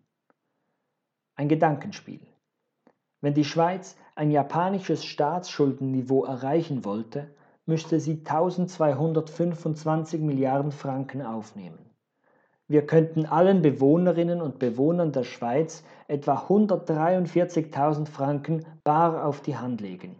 Ein 1.35 1.49
Gedankenspiel. 1.49 2.19
Wenn 3.21 3.33
die 3.33 3.45
Schweiz 3.45 3.95
ein 4.15 4.31
japanisches 4.31 5.05
Staatsschuldenniveau 5.05 6.25
erreichen 6.25 6.85
wollte, 6.85 7.29
müsste 7.65 7.99
sie 7.99 8.19
1225 8.19 10.21
Milliarden 10.21 10.71
Franken 10.71 11.21
aufnehmen. 11.21 11.79
Wir 12.67 12.85
könnten 12.85 13.25
allen 13.25 13.61
Bewohnerinnen 13.61 14.41
und 14.41 14.59
Bewohnern 14.59 15.11
der 15.11 15.23
Schweiz 15.23 15.83
etwa 16.07 16.45
143.000 16.47 18.07
Franken 18.07 18.65
bar 18.83 19.25
auf 19.25 19.41
die 19.41 19.57
Hand 19.57 19.81
legen. 19.81 20.15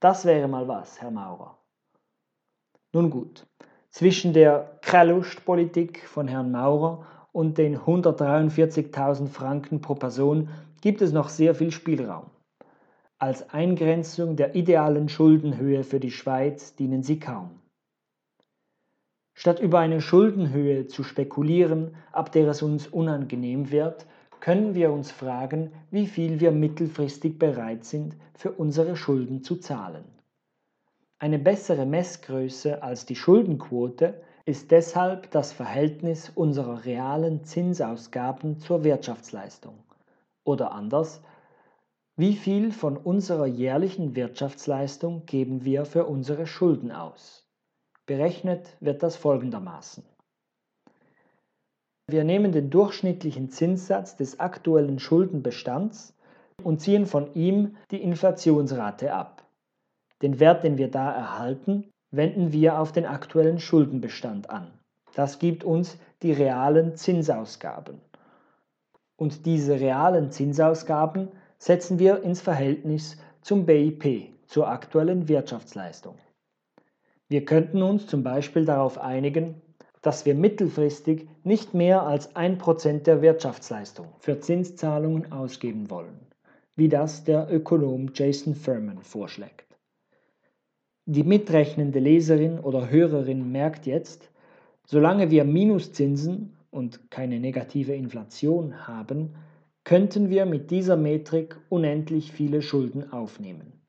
Das 0.00 0.24
wäre 0.24 0.48
mal 0.48 0.68
was, 0.68 1.00
Herr 1.00 1.10
Maurer. 1.10 1.58
Nun 2.92 3.10
gut, 3.10 3.46
zwischen 3.90 4.32
der 4.32 4.78
Krellustpolitik 4.82 6.06
von 6.06 6.28
Herrn 6.28 6.52
Maurer 6.52 7.06
und 7.32 7.58
den 7.58 7.78
143.000 7.78 9.28
Franken 9.28 9.80
pro 9.80 9.94
Person 9.94 10.48
gibt 10.80 11.02
es 11.02 11.12
noch 11.12 11.28
sehr 11.28 11.54
viel 11.54 11.72
Spielraum. 11.72 12.30
Als 13.24 13.48
Eingrenzung 13.54 14.36
der 14.36 14.54
idealen 14.54 15.08
Schuldenhöhe 15.08 15.82
für 15.82 15.98
die 15.98 16.10
Schweiz 16.10 16.74
dienen 16.74 17.02
sie 17.02 17.18
kaum. 17.18 17.58
Statt 19.32 19.60
über 19.60 19.78
eine 19.78 20.02
Schuldenhöhe 20.02 20.88
zu 20.88 21.02
spekulieren, 21.04 21.96
ab 22.12 22.32
der 22.32 22.48
es 22.48 22.60
uns 22.60 22.86
unangenehm 22.86 23.70
wird, 23.70 24.04
können 24.40 24.74
wir 24.74 24.92
uns 24.92 25.10
fragen, 25.10 25.72
wie 25.90 26.06
viel 26.06 26.38
wir 26.38 26.52
mittelfristig 26.52 27.38
bereit 27.38 27.86
sind, 27.86 28.14
für 28.34 28.52
unsere 28.52 28.94
Schulden 28.94 29.42
zu 29.42 29.56
zahlen. 29.56 30.04
Eine 31.18 31.38
bessere 31.38 31.86
Messgröße 31.86 32.82
als 32.82 33.06
die 33.06 33.16
Schuldenquote 33.16 34.20
ist 34.44 34.70
deshalb 34.70 35.30
das 35.30 35.50
Verhältnis 35.50 36.30
unserer 36.34 36.84
realen 36.84 37.42
Zinsausgaben 37.42 38.58
zur 38.58 38.84
Wirtschaftsleistung. 38.84 39.78
Oder 40.44 40.72
anders, 40.72 41.22
wie 42.16 42.36
viel 42.36 42.70
von 42.70 42.96
unserer 42.96 43.46
jährlichen 43.46 44.14
Wirtschaftsleistung 44.14 45.26
geben 45.26 45.64
wir 45.64 45.84
für 45.84 46.06
unsere 46.06 46.46
Schulden 46.46 46.92
aus? 46.92 47.44
Berechnet 48.06 48.76
wird 48.78 49.02
das 49.02 49.16
folgendermaßen. 49.16 50.04
Wir 52.06 52.22
nehmen 52.22 52.52
den 52.52 52.70
durchschnittlichen 52.70 53.50
Zinssatz 53.50 54.14
des 54.16 54.38
aktuellen 54.38 55.00
Schuldenbestands 55.00 56.14
und 56.62 56.80
ziehen 56.80 57.06
von 57.06 57.34
ihm 57.34 57.76
die 57.90 58.02
Inflationsrate 58.02 59.12
ab. 59.12 59.44
Den 60.22 60.38
Wert, 60.38 60.62
den 60.62 60.78
wir 60.78 60.90
da 60.90 61.10
erhalten, 61.10 61.90
wenden 62.12 62.52
wir 62.52 62.78
auf 62.78 62.92
den 62.92 63.06
aktuellen 63.06 63.58
Schuldenbestand 63.58 64.50
an. 64.50 64.70
Das 65.14 65.40
gibt 65.40 65.64
uns 65.64 65.98
die 66.22 66.32
realen 66.32 66.94
Zinsausgaben. 66.94 68.00
Und 69.16 69.46
diese 69.46 69.80
realen 69.80 70.30
Zinsausgaben 70.30 71.30
setzen 71.64 71.98
wir 71.98 72.22
ins 72.22 72.42
Verhältnis 72.42 73.16
zum 73.40 73.64
BIP, 73.64 74.28
zur 74.46 74.68
aktuellen 74.68 75.28
Wirtschaftsleistung. 75.28 76.16
Wir 77.30 77.46
könnten 77.46 77.80
uns 77.80 78.06
zum 78.06 78.22
Beispiel 78.22 78.66
darauf 78.66 78.98
einigen, 78.98 79.62
dass 80.02 80.26
wir 80.26 80.34
mittelfristig 80.34 81.26
nicht 81.42 81.72
mehr 81.72 82.02
als 82.02 82.36
1% 82.36 83.04
der 83.04 83.22
Wirtschaftsleistung 83.22 84.08
für 84.18 84.40
Zinszahlungen 84.40 85.32
ausgeben 85.32 85.88
wollen, 85.88 86.26
wie 86.76 86.90
das 86.90 87.24
der 87.24 87.50
Ökonom 87.50 88.10
Jason 88.12 88.54
Furman 88.54 89.00
vorschlägt. 89.00 89.78
Die 91.06 91.24
mitrechnende 91.24 91.98
Leserin 91.98 92.58
oder 92.58 92.90
Hörerin 92.90 93.50
merkt 93.50 93.86
jetzt, 93.86 94.30
solange 94.84 95.30
wir 95.30 95.44
Minuszinsen 95.44 96.58
und 96.70 97.10
keine 97.10 97.40
negative 97.40 97.94
Inflation 97.94 98.86
haben, 98.86 99.34
könnten 99.84 100.30
wir 100.30 100.46
mit 100.46 100.70
dieser 100.70 100.96
Metrik 100.96 101.60
unendlich 101.68 102.32
viele 102.32 102.62
Schulden 102.62 103.12
aufnehmen. 103.12 103.84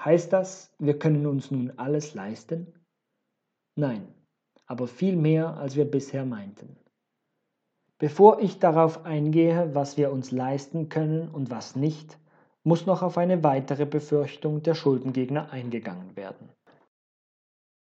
Heißt 0.00 0.32
das, 0.32 0.74
wir 0.78 0.98
können 0.98 1.26
uns 1.26 1.50
nun 1.50 1.72
alles 1.76 2.14
leisten? 2.14 2.72
Nein, 3.76 4.08
aber 4.66 4.86
viel 4.86 5.16
mehr, 5.16 5.56
als 5.56 5.76
wir 5.76 5.84
bisher 5.84 6.24
meinten. 6.24 6.76
Bevor 7.98 8.40
ich 8.40 8.58
darauf 8.58 9.04
eingehe, 9.04 9.74
was 9.74 9.96
wir 9.96 10.10
uns 10.10 10.30
leisten 10.30 10.88
können 10.88 11.28
und 11.28 11.50
was 11.50 11.76
nicht, 11.76 12.18
muss 12.64 12.86
noch 12.86 13.02
auf 13.02 13.18
eine 13.18 13.44
weitere 13.44 13.86
Befürchtung 13.86 14.62
der 14.62 14.74
Schuldengegner 14.74 15.52
eingegangen 15.52 16.16
werden. 16.16 16.48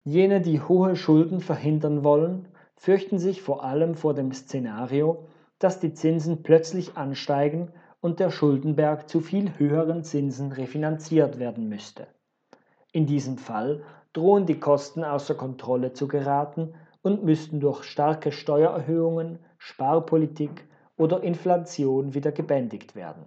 Jene, 0.03 0.41
die 0.41 0.61
hohe 0.61 0.95
Schulden 0.95 1.41
verhindern 1.41 2.03
wollen, 2.03 2.47
fürchten 2.75 3.19
sich 3.19 3.41
vor 3.41 3.63
allem 3.63 3.95
vor 3.95 4.13
dem 4.15 4.31
Szenario, 4.31 5.27
dass 5.63 5.79
die 5.79 5.93
Zinsen 5.93 6.41
plötzlich 6.41 6.97
ansteigen 6.97 7.71
und 8.01 8.19
der 8.19 8.31
Schuldenberg 8.31 9.07
zu 9.07 9.21
viel 9.21 9.57
höheren 9.59 10.03
Zinsen 10.03 10.51
refinanziert 10.51 11.37
werden 11.37 11.69
müsste. 11.69 12.07
In 12.91 13.05
diesem 13.05 13.37
Fall 13.37 13.83
drohen 14.11 14.47
die 14.47 14.59
Kosten 14.59 15.03
außer 15.03 15.35
Kontrolle 15.35 15.93
zu 15.93 16.07
geraten 16.07 16.73
und 17.03 17.23
müssten 17.23 17.59
durch 17.59 17.83
starke 17.83 18.31
Steuererhöhungen, 18.31 19.39
Sparpolitik 19.59 20.67
oder 20.97 21.21
Inflation 21.23 22.15
wieder 22.15 22.31
gebändigt 22.31 22.95
werden. 22.95 23.25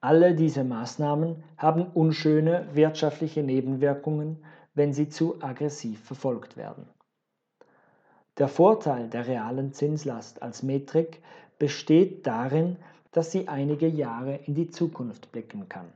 Alle 0.00 0.34
diese 0.34 0.64
Maßnahmen 0.64 1.44
haben 1.58 1.86
unschöne 1.92 2.68
wirtschaftliche 2.72 3.42
Nebenwirkungen, 3.42 4.44
wenn 4.74 4.92
sie 4.92 5.08
zu 5.08 5.42
aggressiv 5.42 6.02
verfolgt 6.04 6.56
werden. 6.56 6.88
Der 8.38 8.48
Vorteil 8.48 9.08
der 9.08 9.26
realen 9.26 9.72
Zinslast 9.72 10.42
als 10.42 10.62
Metrik 10.62 11.22
besteht 11.58 12.26
darin, 12.26 12.76
dass 13.12 13.32
sie 13.32 13.48
einige 13.48 13.88
Jahre 13.88 14.40
in 14.44 14.54
die 14.54 14.68
Zukunft 14.68 15.32
blicken 15.32 15.70
kann. 15.70 15.86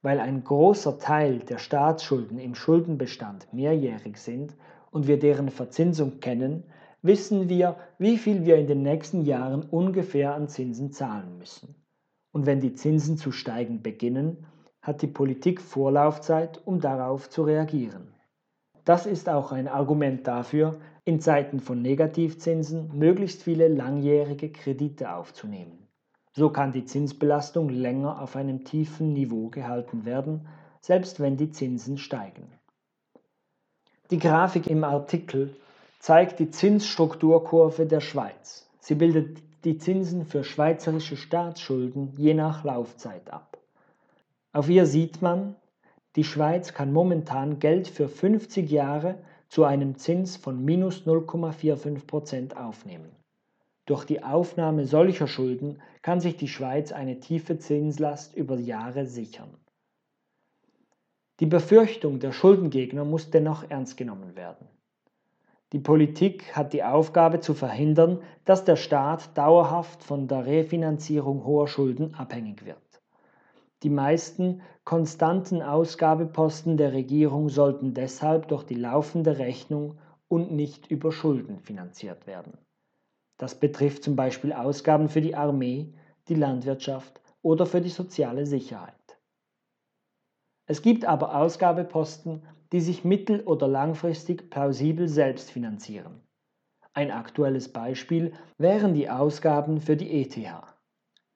Weil 0.00 0.20
ein 0.20 0.44
großer 0.44 1.00
Teil 1.00 1.40
der 1.40 1.58
Staatsschulden 1.58 2.38
im 2.38 2.54
Schuldenbestand 2.54 3.52
mehrjährig 3.52 4.18
sind 4.18 4.54
und 4.92 5.08
wir 5.08 5.18
deren 5.18 5.48
Verzinsung 5.48 6.20
kennen, 6.20 6.62
wissen 7.02 7.48
wir, 7.48 7.74
wie 7.98 8.18
viel 8.18 8.44
wir 8.44 8.56
in 8.56 8.68
den 8.68 8.82
nächsten 8.82 9.24
Jahren 9.24 9.62
ungefähr 9.62 10.34
an 10.34 10.48
Zinsen 10.48 10.92
zahlen 10.92 11.38
müssen. 11.38 11.74
Und 12.30 12.46
wenn 12.46 12.60
die 12.60 12.74
Zinsen 12.74 13.16
zu 13.16 13.32
steigen 13.32 13.82
beginnen, 13.82 14.46
hat 14.80 15.02
die 15.02 15.08
Politik 15.08 15.60
Vorlaufzeit, 15.60 16.62
um 16.64 16.80
darauf 16.80 17.28
zu 17.28 17.42
reagieren. 17.42 18.12
Das 18.88 19.04
ist 19.04 19.28
auch 19.28 19.52
ein 19.52 19.68
Argument 19.68 20.26
dafür, 20.26 20.80
in 21.04 21.20
Zeiten 21.20 21.60
von 21.60 21.82
Negativzinsen 21.82 22.96
möglichst 22.96 23.42
viele 23.42 23.68
langjährige 23.68 24.50
Kredite 24.50 25.12
aufzunehmen. 25.12 25.86
So 26.32 26.48
kann 26.48 26.72
die 26.72 26.86
Zinsbelastung 26.86 27.68
länger 27.68 28.22
auf 28.22 28.34
einem 28.34 28.64
tiefen 28.64 29.12
Niveau 29.12 29.50
gehalten 29.50 30.06
werden, 30.06 30.48
selbst 30.80 31.20
wenn 31.20 31.36
die 31.36 31.50
Zinsen 31.50 31.98
steigen. 31.98 32.50
Die 34.10 34.18
Grafik 34.18 34.68
im 34.68 34.84
Artikel 34.84 35.54
zeigt 35.98 36.38
die 36.38 36.50
Zinsstrukturkurve 36.50 37.84
der 37.84 38.00
Schweiz. 38.00 38.70
Sie 38.80 38.94
bildet 38.94 39.36
die 39.64 39.76
Zinsen 39.76 40.24
für 40.24 40.44
schweizerische 40.44 41.18
Staatsschulden 41.18 42.14
je 42.16 42.32
nach 42.32 42.64
Laufzeit 42.64 43.30
ab. 43.30 43.58
Auf 44.54 44.70
ihr 44.70 44.86
sieht 44.86 45.20
man, 45.20 45.56
die 46.18 46.24
Schweiz 46.24 46.74
kann 46.74 46.92
momentan 46.92 47.60
Geld 47.60 47.86
für 47.86 48.08
50 48.08 48.68
Jahre 48.68 49.20
zu 49.48 49.62
einem 49.62 49.98
Zins 49.98 50.36
von 50.36 50.64
minus 50.64 51.06
0,45% 51.06 52.56
aufnehmen. 52.56 53.12
Durch 53.86 54.04
die 54.04 54.24
Aufnahme 54.24 54.84
solcher 54.84 55.28
Schulden 55.28 55.80
kann 56.02 56.18
sich 56.18 56.36
die 56.36 56.48
Schweiz 56.48 56.90
eine 56.90 57.20
tiefe 57.20 57.60
Zinslast 57.60 58.34
über 58.34 58.58
Jahre 58.58 59.06
sichern. 59.06 59.50
Die 61.38 61.46
Befürchtung 61.46 62.18
der 62.18 62.32
Schuldengegner 62.32 63.04
muss 63.04 63.30
dennoch 63.30 63.70
ernst 63.70 63.96
genommen 63.96 64.34
werden. 64.34 64.66
Die 65.70 65.78
Politik 65.78 66.56
hat 66.56 66.72
die 66.72 66.82
Aufgabe 66.82 67.38
zu 67.38 67.54
verhindern, 67.54 68.22
dass 68.44 68.64
der 68.64 68.74
Staat 68.74 69.38
dauerhaft 69.38 70.02
von 70.02 70.26
der 70.26 70.46
Refinanzierung 70.46 71.44
hoher 71.44 71.68
Schulden 71.68 72.16
abhängig 72.16 72.64
wird. 72.64 72.87
Die 73.82 73.90
meisten 73.90 74.60
konstanten 74.84 75.62
Ausgabeposten 75.62 76.76
der 76.76 76.92
Regierung 76.92 77.48
sollten 77.48 77.94
deshalb 77.94 78.48
durch 78.48 78.64
die 78.64 78.74
laufende 78.74 79.38
Rechnung 79.38 79.98
und 80.26 80.50
nicht 80.50 80.90
über 80.90 81.12
Schulden 81.12 81.60
finanziert 81.60 82.26
werden. 82.26 82.58
Das 83.38 83.54
betrifft 83.54 84.02
zum 84.02 84.16
Beispiel 84.16 84.52
Ausgaben 84.52 85.08
für 85.08 85.20
die 85.20 85.36
Armee, 85.36 85.94
die 86.28 86.34
Landwirtschaft 86.34 87.20
oder 87.40 87.66
für 87.66 87.80
die 87.80 87.88
soziale 87.88 88.46
Sicherheit. 88.46 88.94
Es 90.66 90.82
gibt 90.82 91.04
aber 91.04 91.36
Ausgabeposten, 91.36 92.42
die 92.72 92.80
sich 92.80 93.04
mittel- 93.04 93.42
oder 93.42 93.68
langfristig 93.68 94.50
plausibel 94.50 95.08
selbst 95.08 95.50
finanzieren. 95.50 96.20
Ein 96.92 97.10
aktuelles 97.10 97.72
Beispiel 97.72 98.32
wären 98.58 98.92
die 98.92 99.08
Ausgaben 99.08 99.80
für 99.80 99.96
die 99.96 100.20
ETH. 100.20 100.36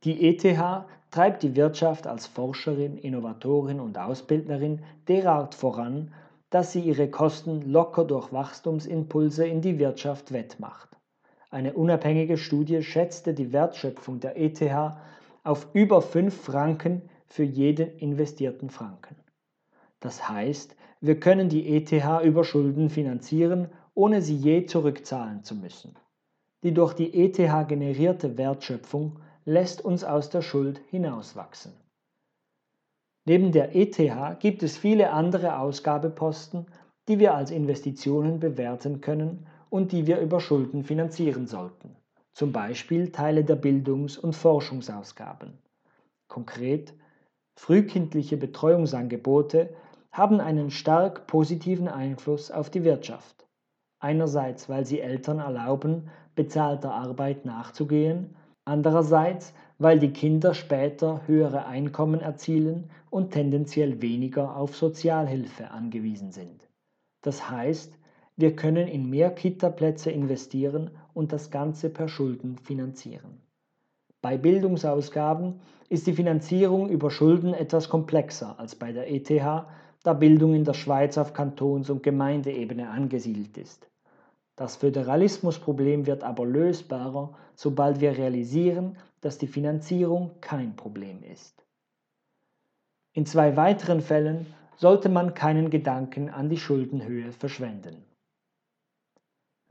Die 0.05 0.29
ETH 0.29 0.85
treibt 1.12 1.45
die 1.45 1.54
Wirtschaft 1.54 2.09
als 2.09 2.26
Forscherin, 2.26 2.97
Innovatorin 2.97 3.78
und 3.78 3.99
Ausbildnerin 3.99 4.81
derart 5.07 5.54
voran, 5.54 6.12
dass 6.50 6.73
sie 6.73 6.81
ihre 6.81 7.09
Kosten 7.09 7.71
locker 7.71 8.04
durch 8.04 8.32
Wachstumsimpulse 8.32 9.47
in 9.47 9.60
die 9.60 9.78
Wirtschaft 9.78 10.32
wettmacht. 10.32 10.89
Eine 11.50 11.75
unabhängige 11.75 12.39
Studie 12.39 12.82
schätzte 12.82 13.34
die 13.34 13.52
Wertschöpfung 13.52 14.21
der 14.21 14.41
ETH 14.41 14.63
auf 15.45 15.69
über 15.75 16.00
5 16.00 16.34
Franken 16.34 17.02
für 17.26 17.45
jeden 17.45 17.99
investierten 17.99 18.71
Franken. 18.71 19.17
Das 20.00 20.28
heißt, 20.28 20.76
wir 21.00 21.21
können 21.21 21.49
die 21.49 21.75
ETH 21.76 21.93
über 22.25 22.45
Schulden 22.45 22.89
finanzieren, 22.89 23.69
ohne 23.95 24.23
sie 24.23 24.37
je 24.37 24.65
zurückzahlen 24.65 25.45
zu 25.45 25.54
müssen. 25.56 25.95
Die 26.63 26.73
durch 26.73 26.95
die 26.95 27.13
ETH 27.15 27.37
generierte 27.69 28.39
Wertschöpfung 28.39 29.19
lässt 29.45 29.85
uns 29.85 30.05
aus 30.05 30.31
der 30.31 30.43
Schuld 30.43 30.81
hinauswachsen. 30.89 31.73
Neben 33.25 33.52
der 33.52 33.75
ETH 33.75 33.99
gibt 34.41 34.63
es 34.63 34.76
viele 34.76 35.11
andere 35.11 35.59
Ausgabeposten, 35.59 36.67
die 37.09 37.19
wir 37.19 37.35
als 37.35 37.50
Investitionen 37.50 38.41
bewerten 38.41 39.00
können 39.00 39.47
und 39.71 39.93
die 39.93 40.07
wir 40.07 40.21
über 40.21 40.41
Schulden 40.41 40.85
finanzieren 40.85 41.47
sollten, 41.47 41.97
zum 42.33 42.52
Beispiel 42.52 43.11
Teile 43.11 43.45
der 43.45 43.57
Bildungs- 43.57 44.19
und 44.19 44.35
Forschungsausgaben. 44.35 45.59
Konkret, 46.28 46.95
frühkindliche 47.57 48.37
Betreuungsangebote 48.37 49.75
haben 50.11 50.41
einen 50.41 50.71
stark 50.71 51.26
positiven 51.26 51.89
Einfluss 51.89 52.50
auf 52.50 52.71
die 52.71 52.85
Wirtschaft. 52.85 53.47
Einerseits, 53.99 54.69
weil 54.69 54.85
sie 54.85 55.00
Eltern 55.00 55.39
erlauben, 55.39 56.11
bezahlter 56.35 56.93
Arbeit 56.93 57.45
nachzugehen 57.45 58.37
Andererseits, 58.65 59.55
weil 59.79 59.99
die 59.99 60.13
Kinder 60.13 60.55
später 60.55 61.23
höhere 61.27 61.67
Einkommen 61.67 62.21
erzielen 62.21 62.91
und 63.11 63.33
tendenziell 63.33 64.01
weniger 64.01 64.57
auf 64.57 64.77
Sozialhilfe 64.77 65.71
angewiesen 65.73 66.31
sind. 66.31 66.69
Das 67.23 67.51
heißt, 67.51 67.99
wir 68.37 68.55
können 68.55 68.87
in 68.87 69.11
mehr 69.11 69.31
Kita-Plätze 69.31 70.11
investieren 70.11 70.91
und 71.13 71.33
das 71.33 71.51
Ganze 71.51 71.91
per 71.91 72.09
Schulden 72.09 72.57
finanzieren. 72.59 73.41
Bei 74.21 74.39
Bildungsausgaben 74.39 75.61
ist 75.89 76.07
die 76.07 76.15
Finanzierung 76.15 76.89
über 76.89 77.11
Schulden 77.11 77.55
etwas 77.55 77.89
komplexer 77.89 78.59
als 78.59 78.77
bei 78.77 78.93
der 78.93 79.13
ETH, 79.13 79.31
da 80.05 80.13
Bildung 80.15 80.55
in 80.55 80.65
der 80.65 80.75
Schweiz 80.75 81.19
auf 81.19 81.33
Kantons- 81.33 81.91
und 81.91 82.03
Gemeindeebene 82.03 82.89
angesiedelt 82.89 83.59
ist. 83.59 83.92
Das 84.56 84.76
Föderalismusproblem 84.76 86.06
wird 86.06 86.23
aber 86.23 86.45
lösbarer, 86.45 87.34
sobald 87.54 88.00
wir 88.00 88.17
realisieren, 88.17 88.97
dass 89.21 89.38
die 89.38 89.47
Finanzierung 89.47 90.32
kein 90.41 90.76
Problem 90.76 91.23
ist. 91.23 91.65
In 93.12 93.26
zwei 93.26 93.56
weiteren 93.56 94.00
Fällen 94.00 94.47
sollte 94.76 95.08
man 95.08 95.34
keinen 95.34 95.71
Gedanken 95.71 96.28
an 96.28 96.49
die 96.49 96.58
Schuldenhöhe 96.58 97.32
verschwenden. 97.32 98.04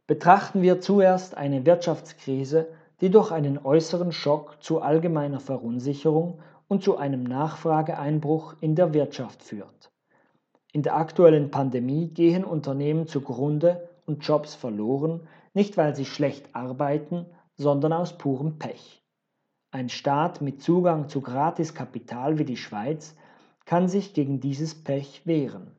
Betrachten 0.07 0.61
wir 0.61 0.81
zuerst 0.81 1.37
eine 1.37 1.65
Wirtschaftskrise, 1.65 2.67
die 3.01 3.09
durch 3.09 3.31
einen 3.31 3.57
äußeren 3.57 4.11
Schock 4.11 4.61
zu 4.61 4.81
allgemeiner 4.81 5.39
Verunsicherung 5.39 6.39
und 6.67 6.83
zu 6.83 6.97
einem 6.97 7.23
Nachfrageeinbruch 7.23 8.55
in 8.61 8.75
der 8.75 8.93
Wirtschaft 8.93 9.43
führt. 9.43 9.91
In 10.71 10.83
der 10.83 10.95
aktuellen 10.95 11.51
Pandemie 11.51 12.07
gehen 12.07 12.45
Unternehmen 12.45 13.07
zugrunde 13.07 13.89
und 14.11 14.27
Jobs 14.27 14.55
verloren, 14.55 15.21
nicht 15.53 15.77
weil 15.77 15.95
sie 15.95 16.05
schlecht 16.05 16.53
arbeiten, 16.53 17.25
sondern 17.55 17.93
aus 17.93 18.17
purem 18.17 18.59
Pech. 18.59 19.01
Ein 19.71 19.87
Staat 19.87 20.41
mit 20.41 20.61
Zugang 20.61 21.07
zu 21.07 21.21
Gratiskapital 21.21 22.37
wie 22.37 22.43
die 22.43 22.57
Schweiz 22.57 23.15
kann 23.65 23.87
sich 23.87 24.13
gegen 24.13 24.41
dieses 24.41 24.75
Pech 24.75 25.21
wehren. 25.25 25.71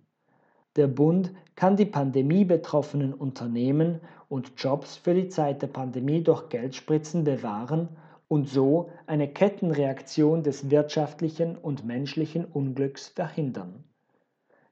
Der 0.77 0.87
Bund 0.87 1.33
kann 1.57 1.77
die 1.77 1.85
pandemiebetroffenen 1.85 3.13
Unternehmen 3.13 4.01
und 4.31 4.53
Jobs 4.57 4.97
für 4.97 5.13
die 5.13 5.29
Zeit 5.29 5.61
der 5.61 5.67
Pandemie 5.67 6.23
durch 6.23 6.49
Geldspritzen 6.49 7.25
bewahren 7.25 7.91
und 8.29 8.49
so 8.49 8.89
eine 9.07 9.29
Kettenreaktion 9.29 10.43
des 10.43 10.71
wirtschaftlichen 10.71 11.59
und 11.59 11.85
menschlichen 11.85 12.47
Unglücks 12.47 13.09
verhindern. 13.09 13.85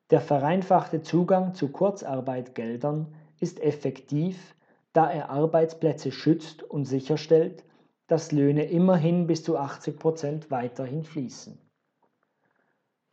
Der 0.09 0.23
vereinfachte 0.23 1.03
Zugang 1.03 1.53
zu 1.53 1.69
Kurzarbeitgeldern 1.69 3.15
ist 3.41 3.61
effektiv, 3.61 4.55
da 4.93 5.11
er 5.11 5.31
Arbeitsplätze 5.31 6.13
schützt 6.13 6.63
und 6.63 6.85
sicherstellt, 6.85 7.65
dass 8.07 8.33
Löhne 8.33 8.65
immerhin 8.65 9.27
bis 9.27 9.43
zu 9.43 9.57
80 9.57 9.99
Prozent 9.99 10.51
weiterhin 10.51 11.05
fließen. 11.05 11.59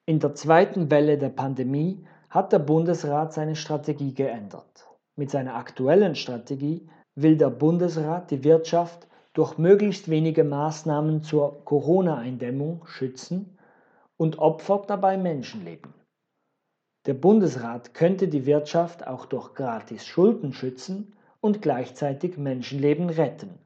In 0.06 0.20
der 0.20 0.34
zweiten 0.36 0.90
Welle 0.90 1.18
der 1.18 1.30
Pandemie 1.30 2.06
hat 2.30 2.52
der 2.52 2.60
Bundesrat 2.60 3.34
seine 3.34 3.56
Strategie 3.56 4.13
geändert. 4.13 4.88
Mit 5.16 5.32
seiner 5.32 5.56
aktuellen 5.56 6.16
Strategie 6.16 6.88
will 7.16 7.38
der 7.38 7.50
Bundesrat 7.50 8.32
die 8.32 8.44
Wirtschaft 8.44 9.08
durch 9.34 9.58
möglichst 9.58 10.10
wenige 10.10 10.44
Maßnahmen 10.44 11.24
zur 11.24 11.63
Corona-Eindämmung 11.63 12.86
schützen 12.88 13.58
und 14.18 14.40
opfert 14.40 14.90
dabei 14.90 15.18
Menschenleben. 15.18 15.94
Der 17.08 17.13
Bundesrat 17.13 17.93
könnte 17.93 18.28
die 18.28 18.46
Wirtschaft 18.46 19.08
auch 19.08 19.26
durch 19.26 19.54
gratis 19.54 20.06
Schulden 20.06 20.52
schützen 20.52 21.13
und 21.39 21.62
gleichzeitig 21.62 22.38
Menschenleben 22.38 23.10
retten. 23.10 23.58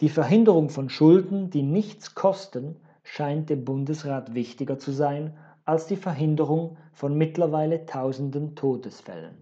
Die 0.00 0.08
Verhinderung 0.08 0.68
von 0.68 0.88
Schulden, 0.88 1.50
die 1.50 1.64
nichts 1.64 2.14
kosten, 2.14 2.76
scheint 3.02 3.50
dem 3.50 3.64
Bundesrat 3.64 4.34
wichtiger 4.34 4.78
zu 4.78 4.92
sein 4.92 5.36
als 5.64 5.88
die 5.88 5.96
Verhinderung 5.96 6.76
von 6.92 7.18
mittlerweile 7.18 7.86
tausenden 7.86 8.54
Todesfällen. 8.54 9.34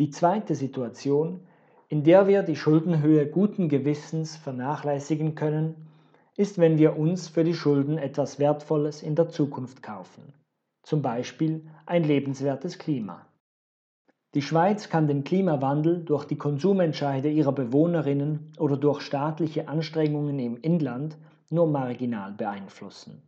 Die 0.00 0.10
zweite 0.10 0.56
Situation, 0.56 1.46
in 1.86 2.02
der 2.02 2.26
wir 2.26 2.42
die 2.42 2.56
Schuldenhöhe 2.56 3.28
guten 3.28 3.68
Gewissens 3.68 4.36
vernachlässigen 4.36 5.36
können, 5.36 5.86
ist, 6.36 6.58
wenn 6.58 6.78
wir 6.78 6.96
uns 6.96 7.28
für 7.28 7.44
die 7.44 7.54
Schulden 7.54 7.98
etwas 7.98 8.38
Wertvolles 8.38 9.02
in 9.02 9.14
der 9.14 9.28
Zukunft 9.28 9.82
kaufen, 9.82 10.34
zum 10.82 11.02
Beispiel 11.02 11.66
ein 11.86 12.04
lebenswertes 12.04 12.78
Klima. 12.78 13.26
Die 14.34 14.42
Schweiz 14.42 14.88
kann 14.88 15.06
den 15.06 15.22
Klimawandel 15.22 16.04
durch 16.04 16.24
die 16.24 16.36
Konsumentscheide 16.36 17.30
ihrer 17.30 17.52
Bewohnerinnen 17.52 18.52
oder 18.58 18.76
durch 18.76 19.00
staatliche 19.00 19.68
Anstrengungen 19.68 20.40
im 20.40 20.56
Inland 20.56 21.16
nur 21.50 21.68
marginal 21.68 22.32
beeinflussen. 22.32 23.22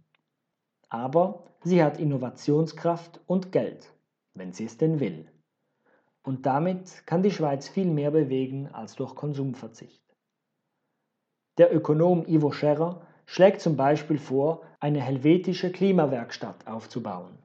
Aber 0.89 1.45
sie 1.63 1.83
hat 1.83 2.01
Innovationskraft 2.01 3.21
und 3.27 3.53
Geld, 3.53 3.93
wenn 4.35 4.53
sie 4.53 4.65
es 4.65 4.79
denn 4.79 4.99
will. 4.99 5.31
Und 6.25 6.45
damit 6.45 7.07
kann 7.07 7.23
die 7.23 7.31
Schweiz 7.31 7.69
viel 7.69 7.89
mehr 7.89 8.11
bewegen 8.11 8.67
als 8.67 8.97
durch 8.97 9.15
Konsumverzicht. 9.15 10.06
Der 11.59 11.75
Ökonom 11.75 12.27
Ivo 12.27 12.53
Scherrer 12.53 13.01
schlägt 13.25 13.63
zum 13.63 13.77
Beispiel 13.77 14.19
vor, 14.19 14.61
eine 14.79 15.01
helvetische 15.01 15.73
Klimawerkstatt 15.73 16.67
aufzubauen. 16.67 17.39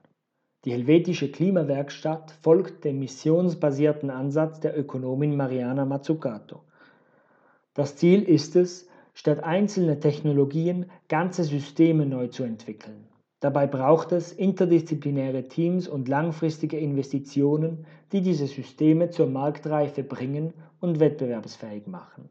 Die 0.64 0.72
helvetische 0.72 1.32
Klimawerkstatt 1.32 2.30
folgt 2.42 2.84
dem 2.84 2.98
missionsbasierten 2.98 4.10
Ansatz 4.10 4.60
der 4.60 4.78
Ökonomin 4.78 5.34
Mariana 5.34 5.86
Mazzucato. 5.86 6.60
Das 7.74 7.96
Ziel 7.96 8.22
ist 8.22 8.54
es, 8.54 8.86
statt 9.14 9.42
einzelne 9.42 9.98
Technologien 9.98 10.90
ganze 11.08 11.42
Systeme 11.42 12.04
neu 12.04 12.28
zu 12.28 12.44
entwickeln. 12.44 13.08
Dabei 13.40 13.66
braucht 13.66 14.12
es 14.12 14.30
interdisziplinäre 14.30 15.48
Teams 15.48 15.88
und 15.88 16.06
langfristige 16.06 16.78
Investitionen, 16.78 17.86
die 18.12 18.20
diese 18.20 18.46
Systeme 18.46 19.10
zur 19.10 19.26
Marktreife 19.26 20.04
bringen 20.04 20.52
und 20.80 21.00
wettbewerbsfähig 21.00 21.86
machen. 21.86 22.28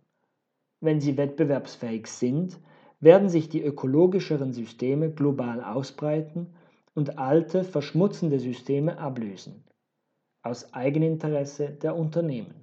Wenn 0.82 1.00
sie 1.00 1.16
wettbewerbsfähig 1.16 2.08
sind, 2.08 2.60
werden 3.00 3.30
sich 3.30 3.50
die 3.50 3.64
ökologischeren 3.64 4.52
Systeme 4.52 5.12
global 5.12 5.64
ausbreiten 5.64 6.54
und 6.96 7.20
alte, 7.20 7.64
verschmutzende 7.64 8.40
Systeme 8.40 8.98
ablösen. 8.98 9.64
Aus 10.42 10.74
Eigeninteresse 10.74 11.70
der 11.70 11.96
Unternehmen. 11.96 12.56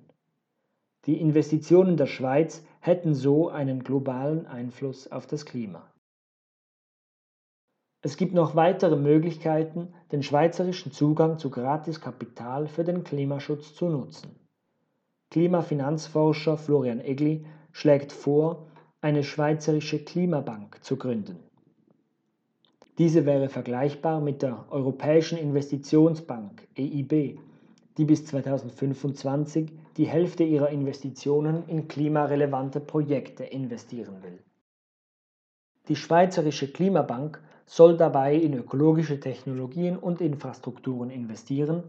Die 1.07 1.20
Investitionen 1.20 1.96
der 1.96 2.07
Schweiz 2.07 2.64
hätten 2.81 3.14
so 3.14 3.48
einen 3.48 3.85
globalen 3.85 4.46
Einfluss 4.46 5.11
auf 5.11 5.26
das 5.26 5.46
Klima. 5.46 5.88
Es 8.00 8.16
gibt 8.16 8.35
noch 8.35 8.54
weitere 8.54 8.96
Möglichkeiten, 8.96 9.94
den 10.12 10.22
schweizerischen 10.22 10.92
Zugang 10.92 11.38
zu 11.38 11.50
Gratiskapital 11.50 12.66
für 12.66 12.85
den 12.85 13.04
Klimaschutz 13.04 13.74
zu 13.74 13.88
nutzen. 13.88 14.35
Klimafinanzforscher 15.31 16.57
Florian 16.57 17.00
Egli 17.00 17.46
schlägt 17.78 18.10
vor, 18.10 18.66
eine 19.00 19.22
schweizerische 19.22 20.00
Klimabank 20.00 20.82
zu 20.82 20.96
gründen. 20.96 21.36
Diese 22.98 23.24
wäre 23.24 23.48
vergleichbar 23.48 24.20
mit 24.20 24.42
der 24.42 24.64
Europäischen 24.70 25.38
Investitionsbank 25.38 26.66
EIB, 26.76 27.38
die 27.96 28.04
bis 28.04 28.26
2025 28.26 29.70
die 29.96 30.08
Hälfte 30.08 30.42
ihrer 30.42 30.70
Investitionen 30.70 31.68
in 31.68 31.86
klimarelevante 31.86 32.80
Projekte 32.80 33.44
investieren 33.44 34.24
will. 34.24 34.40
Die 35.86 35.94
Schweizerische 35.94 36.72
Klimabank 36.72 37.40
soll 37.64 37.96
dabei 37.96 38.34
in 38.34 38.54
ökologische 38.54 39.20
Technologien 39.20 39.96
und 39.96 40.20
Infrastrukturen 40.20 41.10
investieren, 41.10 41.84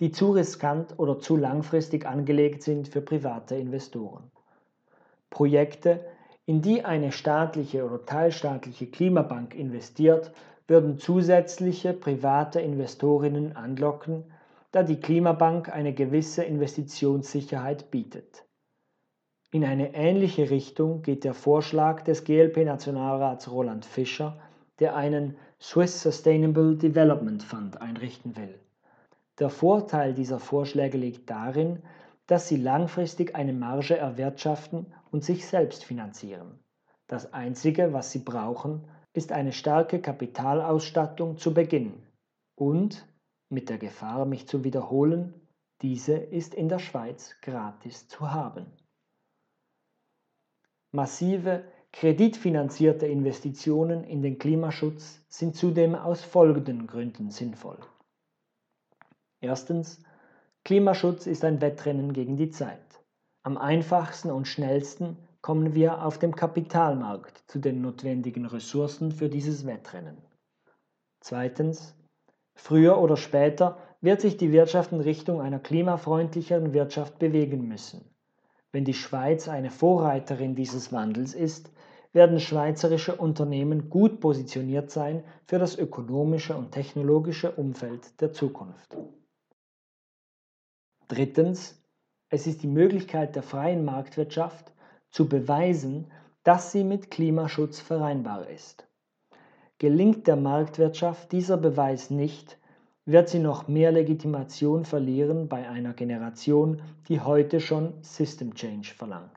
die 0.00 0.10
zu 0.10 0.32
riskant 0.32 0.98
oder 0.98 1.20
zu 1.20 1.36
langfristig 1.36 2.06
angelegt 2.06 2.64
sind 2.64 2.88
für 2.88 3.02
private 3.02 3.54
Investoren. 3.54 4.32
Projekte, 5.30 6.04
in 6.46 6.62
die 6.62 6.84
eine 6.84 7.12
staatliche 7.12 7.84
oder 7.84 8.04
teilstaatliche 8.06 8.86
Klimabank 8.86 9.54
investiert, 9.54 10.32
würden 10.66 10.98
zusätzliche 10.98 11.92
private 11.92 12.60
Investorinnen 12.60 13.56
anlocken, 13.56 14.24
da 14.70 14.82
die 14.82 15.00
Klimabank 15.00 15.68
eine 15.68 15.94
gewisse 15.94 16.44
Investitionssicherheit 16.44 17.90
bietet. 17.90 18.44
In 19.50 19.64
eine 19.64 19.94
ähnliche 19.94 20.50
Richtung 20.50 21.00
geht 21.02 21.24
der 21.24 21.32
Vorschlag 21.32 22.02
des 22.02 22.24
GLP-Nationalrats 22.24 23.50
Roland 23.50 23.86
Fischer, 23.86 24.38
der 24.78 24.94
einen 24.94 25.36
Swiss 25.58 26.02
Sustainable 26.02 26.76
Development 26.76 27.42
Fund 27.42 27.80
einrichten 27.80 28.36
will. 28.36 28.58
Der 29.38 29.48
Vorteil 29.48 30.12
dieser 30.12 30.38
Vorschläge 30.38 30.98
liegt 30.98 31.30
darin, 31.30 31.82
dass 32.26 32.48
sie 32.48 32.56
langfristig 32.56 33.34
eine 33.34 33.54
Marge 33.54 33.96
erwirtschaften 33.96 34.86
und 35.10 35.24
sich 35.24 35.46
selbst 35.46 35.84
finanzieren. 35.84 36.58
Das 37.06 37.32
Einzige, 37.32 37.92
was 37.92 38.12
sie 38.12 38.20
brauchen, 38.20 38.86
ist 39.12 39.32
eine 39.32 39.52
starke 39.52 40.00
Kapitalausstattung 40.00 41.38
zu 41.38 41.54
Beginn. 41.54 42.02
Und, 42.54 43.06
mit 43.48 43.70
der 43.70 43.78
Gefahr, 43.78 44.26
mich 44.26 44.46
zu 44.46 44.64
wiederholen, 44.64 45.34
diese 45.80 46.16
ist 46.16 46.54
in 46.54 46.68
der 46.68 46.78
Schweiz 46.78 47.36
gratis 47.40 48.08
zu 48.08 48.30
haben. 48.32 48.66
Massive 50.92 51.64
kreditfinanzierte 51.92 53.06
Investitionen 53.06 54.04
in 54.04 54.22
den 54.22 54.38
Klimaschutz 54.38 55.24
sind 55.28 55.54
zudem 55.54 55.94
aus 55.94 56.22
folgenden 56.22 56.86
Gründen 56.86 57.30
sinnvoll. 57.30 57.78
Erstens, 59.40 60.02
Klimaschutz 60.64 61.26
ist 61.26 61.44
ein 61.44 61.60
Wettrennen 61.60 62.12
gegen 62.12 62.36
die 62.36 62.50
Zeit. 62.50 62.87
Am 63.48 63.56
einfachsten 63.56 64.30
und 64.30 64.46
schnellsten 64.46 65.16
kommen 65.40 65.74
wir 65.74 66.04
auf 66.04 66.18
dem 66.18 66.36
Kapitalmarkt 66.36 67.44
zu 67.46 67.58
den 67.58 67.80
notwendigen 67.80 68.44
Ressourcen 68.44 69.10
für 69.10 69.30
dieses 69.30 69.64
Wettrennen. 69.64 70.18
Zweitens, 71.20 71.94
früher 72.54 72.98
oder 72.98 73.16
später 73.16 73.78
wird 74.02 74.20
sich 74.20 74.36
die 74.36 74.52
Wirtschaft 74.52 74.92
in 74.92 75.00
Richtung 75.00 75.40
einer 75.40 75.60
klimafreundlicheren 75.60 76.74
Wirtschaft 76.74 77.18
bewegen 77.18 77.66
müssen. 77.66 78.04
Wenn 78.70 78.84
die 78.84 78.92
Schweiz 78.92 79.48
eine 79.48 79.70
Vorreiterin 79.70 80.54
dieses 80.54 80.92
Wandels 80.92 81.32
ist, 81.32 81.72
werden 82.12 82.40
schweizerische 82.40 83.16
Unternehmen 83.16 83.88
gut 83.88 84.20
positioniert 84.20 84.90
sein 84.90 85.24
für 85.46 85.58
das 85.58 85.78
ökonomische 85.78 86.54
und 86.54 86.72
technologische 86.72 87.52
Umfeld 87.52 88.20
der 88.20 88.30
Zukunft. 88.34 88.98
Drittens, 91.08 91.77
es 92.30 92.46
ist 92.46 92.62
die 92.62 92.68
Möglichkeit 92.68 93.36
der 93.36 93.42
freien 93.42 93.84
Marktwirtschaft 93.84 94.72
zu 95.10 95.28
beweisen, 95.28 96.10
dass 96.42 96.72
sie 96.72 96.84
mit 96.84 97.10
Klimaschutz 97.10 97.80
vereinbar 97.80 98.48
ist. 98.48 98.86
Gelingt 99.78 100.26
der 100.26 100.36
Marktwirtschaft 100.36 101.32
dieser 101.32 101.56
Beweis 101.56 102.10
nicht, 102.10 102.58
wird 103.04 103.28
sie 103.28 103.38
noch 103.38 103.68
mehr 103.68 103.92
Legitimation 103.92 104.84
verlieren 104.84 105.48
bei 105.48 105.68
einer 105.68 105.94
Generation, 105.94 106.82
die 107.08 107.20
heute 107.20 107.60
schon 107.60 107.94
System 108.02 108.54
Change 108.54 108.92
verlangt. 108.94 109.30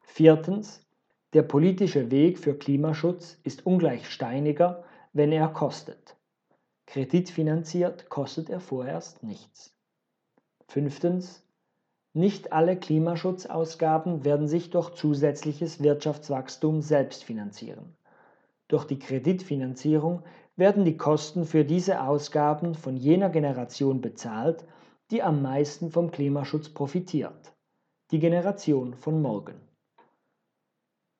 Viertens, 0.00 0.86
der 1.34 1.42
politische 1.42 2.10
Weg 2.10 2.38
für 2.38 2.54
Klimaschutz 2.54 3.38
ist 3.42 3.66
ungleich 3.66 4.08
steiniger, 4.08 4.84
wenn 5.12 5.32
er 5.32 5.48
kostet. 5.48 6.16
Kreditfinanziert 6.86 8.08
kostet 8.08 8.48
er 8.48 8.60
vorerst 8.60 9.22
nichts. 9.22 9.74
Fünftens, 10.68 11.43
nicht 12.14 12.52
alle 12.52 12.76
Klimaschutzausgaben 12.76 14.24
werden 14.24 14.46
sich 14.46 14.70
durch 14.70 14.94
zusätzliches 14.94 15.82
Wirtschaftswachstum 15.82 16.80
selbst 16.80 17.24
finanzieren. 17.24 17.96
Durch 18.68 18.84
die 18.84 19.00
Kreditfinanzierung 19.00 20.22
werden 20.56 20.84
die 20.84 20.96
Kosten 20.96 21.44
für 21.44 21.64
diese 21.64 22.02
Ausgaben 22.02 22.76
von 22.76 22.96
jener 22.96 23.30
Generation 23.30 24.00
bezahlt, 24.00 24.64
die 25.10 25.22
am 25.24 25.42
meisten 25.42 25.90
vom 25.90 26.12
Klimaschutz 26.12 26.68
profitiert, 26.68 27.52
die 28.12 28.20
Generation 28.20 28.94
von 28.94 29.20
morgen. 29.20 29.56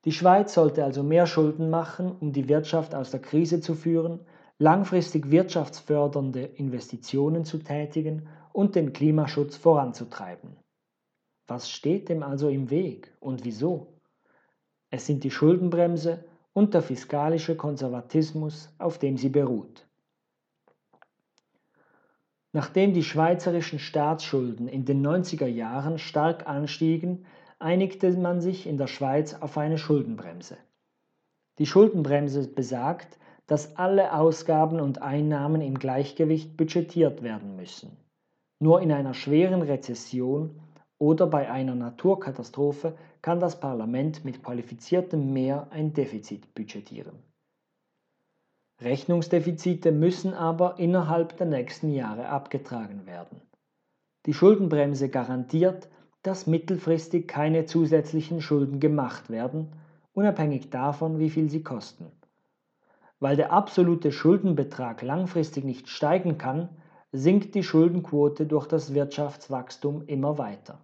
Die 0.04 0.12
Schweiz 0.12 0.54
sollte 0.54 0.85
also 0.85 1.02
mehr 1.02 1.26
Schulden 1.26 1.70
machen, 1.70 2.12
um 2.20 2.33
die 2.33 2.48
Wirtschaft 2.48 2.94
aus 2.94 3.11
der 3.11 3.20
Krise 3.20 3.61
zu 3.61 3.74
führen, 3.74 4.20
langfristig 4.59 5.30
wirtschaftsfördernde 5.30 6.44
Investitionen 6.44 7.44
zu 7.44 7.59
tätigen 7.59 8.28
und 8.52 8.76
den 8.76 8.92
Klimaschutz 8.92 9.57
voranzutreiben. 9.57 10.57
Was 11.46 11.70
steht 11.70 12.09
dem 12.09 12.22
also 12.22 12.48
im 12.48 12.70
Weg 12.70 13.12
und 13.20 13.44
wieso? 13.44 13.94
Es 14.90 15.07
sind 15.07 15.24
die 15.24 15.30
Schuldenbremse 15.30 16.24
und 16.52 16.72
der 16.72 16.83
fiskalische 16.83 17.57
Konservatismus, 17.57 18.72
auf 18.78 18.98
dem 18.98 19.16
sie 19.16 19.28
beruht. 19.28 19.87
Nachdem 22.52 22.94
die 22.94 23.02
schweizerischen 23.02 23.80
Staatsschulden 23.80 24.68
in 24.68 24.85
den 24.85 25.04
90er 25.04 25.46
Jahren 25.46 25.98
stark 25.98 26.46
anstiegen, 26.46 27.26
einigte 27.59 28.16
man 28.16 28.40
sich 28.40 28.66
in 28.66 28.78
der 28.78 28.87
Schweiz 28.87 29.35
auf 29.35 29.59
eine 29.59 29.76
Schuldenbremse. 29.76 30.57
Die 31.59 31.66
Schuldenbremse 31.66 32.46
besagt, 32.46 33.18
dass 33.46 33.76
alle 33.76 34.12
Ausgaben 34.12 34.80
und 34.80 35.02
Einnahmen 35.02 35.61
im 35.61 35.78
Gleichgewicht 35.78 36.57
budgetiert 36.57 37.22
werden 37.22 37.57
müssen. 37.57 37.96
Nur 38.61 38.80
in 38.80 38.92
einer 38.92 39.14
schweren 39.14 39.62
Rezession 39.62 40.61
oder 41.04 41.26
bei 41.26 41.50
einer 41.50 41.74
Naturkatastrophe 41.74 42.96
kann 43.20 43.38
das 43.38 43.60
Parlament 43.60 44.24
mit 44.24 44.42
qualifiziertem 44.42 45.34
Mehr 45.34 45.66
ein 45.70 45.92
Defizit 45.92 46.54
budgetieren. 46.54 47.18
Rechnungsdefizite 48.80 49.92
müssen 49.92 50.32
aber 50.32 50.78
innerhalb 50.78 51.36
der 51.36 51.46
nächsten 51.46 51.92
Jahre 51.92 52.30
abgetragen 52.30 53.04
werden. 53.04 53.42
Die 54.24 54.32
Schuldenbremse 54.32 55.10
garantiert, 55.10 55.90
dass 56.22 56.46
mittelfristig 56.46 57.28
keine 57.28 57.66
zusätzlichen 57.66 58.40
Schulden 58.40 58.80
gemacht 58.80 59.28
werden, 59.28 59.72
unabhängig 60.14 60.70
davon, 60.70 61.18
wie 61.18 61.28
viel 61.28 61.50
sie 61.50 61.62
kosten. 61.62 62.06
Weil 63.20 63.36
der 63.36 63.52
absolute 63.52 64.10
Schuldenbetrag 64.10 65.02
langfristig 65.02 65.64
nicht 65.64 65.90
steigen 65.90 66.38
kann, 66.38 66.70
sinkt 67.12 67.54
die 67.54 67.62
Schuldenquote 67.62 68.46
durch 68.46 68.66
das 68.66 68.94
Wirtschaftswachstum 68.94 70.02
immer 70.06 70.38
weiter. 70.38 70.80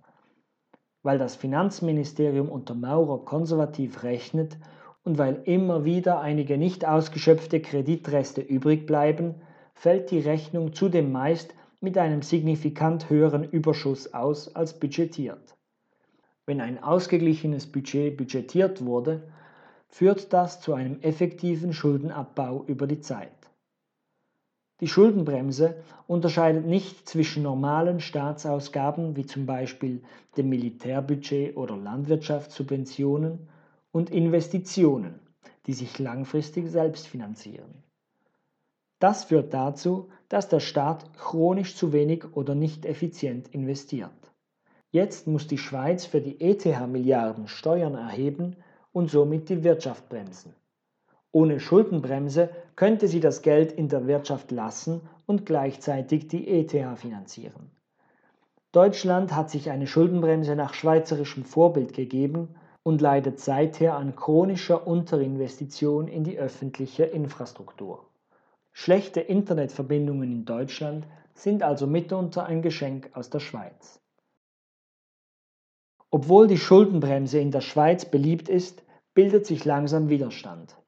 Weil 1.02 1.18
das 1.18 1.36
Finanzministerium 1.36 2.48
unter 2.48 2.74
Maurer 2.74 3.24
konservativ 3.24 4.02
rechnet 4.02 4.58
und 5.02 5.18
weil 5.18 5.42
immer 5.44 5.84
wieder 5.84 6.20
einige 6.20 6.58
nicht 6.58 6.84
ausgeschöpfte 6.86 7.60
Kreditreste 7.60 8.40
übrig 8.42 8.86
bleiben, 8.86 9.36
fällt 9.74 10.10
die 10.10 10.20
Rechnung 10.20 10.74
zudem 10.74 11.10
meist 11.10 11.54
mit 11.80 11.96
einem 11.96 12.20
signifikant 12.20 13.08
höheren 13.08 13.44
Überschuss 13.44 14.12
aus 14.12 14.54
als 14.54 14.78
budgetiert. 14.78 15.56
Wenn 16.44 16.60
ein 16.60 16.82
ausgeglichenes 16.82 17.70
Budget 17.70 18.16
budgetiert 18.16 18.84
wurde, 18.84 19.22
führt 19.88 20.32
das 20.32 20.60
zu 20.60 20.74
einem 20.74 21.00
effektiven 21.00 21.72
Schuldenabbau 21.72 22.64
über 22.66 22.86
die 22.86 23.00
Zeit. 23.00 23.39
Die 24.80 24.88
Schuldenbremse 24.88 25.76
unterscheidet 26.06 26.66
nicht 26.66 27.06
zwischen 27.06 27.42
normalen 27.42 28.00
Staatsausgaben 28.00 29.14
wie 29.14 29.26
zum 29.26 29.44
Beispiel 29.44 30.02
dem 30.38 30.48
Militärbudget 30.48 31.56
oder 31.56 31.76
Landwirtschaftssubventionen 31.76 33.48
und 33.92 34.10
Investitionen, 34.10 35.20
die 35.66 35.74
sich 35.74 35.98
langfristig 35.98 36.70
selbst 36.70 37.06
finanzieren. 37.06 37.82
Das 39.00 39.24
führt 39.24 39.52
dazu, 39.52 40.08
dass 40.28 40.48
der 40.48 40.60
Staat 40.60 41.12
chronisch 41.14 41.76
zu 41.76 41.92
wenig 41.92 42.24
oder 42.34 42.54
nicht 42.54 42.86
effizient 42.86 43.48
investiert. 43.48 44.10
Jetzt 44.92 45.26
muss 45.26 45.46
die 45.46 45.58
Schweiz 45.58 46.04
für 46.04 46.20
die 46.20 46.40
ETH-Milliarden 46.40 47.48
Steuern 47.48 47.94
erheben 47.94 48.56
und 48.92 49.10
somit 49.10 49.48
die 49.48 49.62
Wirtschaft 49.62 50.08
bremsen. 50.08 50.54
Ohne 51.32 51.60
Schuldenbremse 51.60 52.50
könnte 52.74 53.06
sie 53.06 53.20
das 53.20 53.42
Geld 53.42 53.72
in 53.72 53.88
der 53.88 54.06
Wirtschaft 54.06 54.50
lassen 54.50 55.02
und 55.26 55.46
gleichzeitig 55.46 56.26
die 56.28 56.48
ETH 56.48 56.72
finanzieren. 56.98 57.70
Deutschland 58.72 59.34
hat 59.34 59.50
sich 59.50 59.70
eine 59.70 59.86
Schuldenbremse 59.86 60.56
nach 60.56 60.74
schweizerischem 60.74 61.44
Vorbild 61.44 61.92
gegeben 61.92 62.54
und 62.82 63.00
leidet 63.00 63.40
seither 63.40 63.94
an 63.94 64.16
chronischer 64.16 64.86
Unterinvestition 64.86 66.08
in 66.08 66.24
die 66.24 66.38
öffentliche 66.38 67.04
Infrastruktur. 67.04 68.06
Schlechte 68.72 69.20
Internetverbindungen 69.20 70.30
in 70.30 70.44
Deutschland 70.44 71.06
sind 71.34 71.62
also 71.62 71.86
mitunter 71.86 72.46
ein 72.46 72.62
Geschenk 72.62 73.10
aus 73.14 73.30
der 73.30 73.40
Schweiz. 73.40 74.00
Obwohl 76.10 76.46
die 76.48 76.58
Schuldenbremse 76.58 77.38
in 77.38 77.50
der 77.50 77.60
Schweiz 77.60 78.04
beliebt 78.04 78.48
ist, 78.48 78.82
bildet 79.14 79.46
sich 79.46 79.64
langsam 79.64 80.08
Widerstand. 80.08 80.79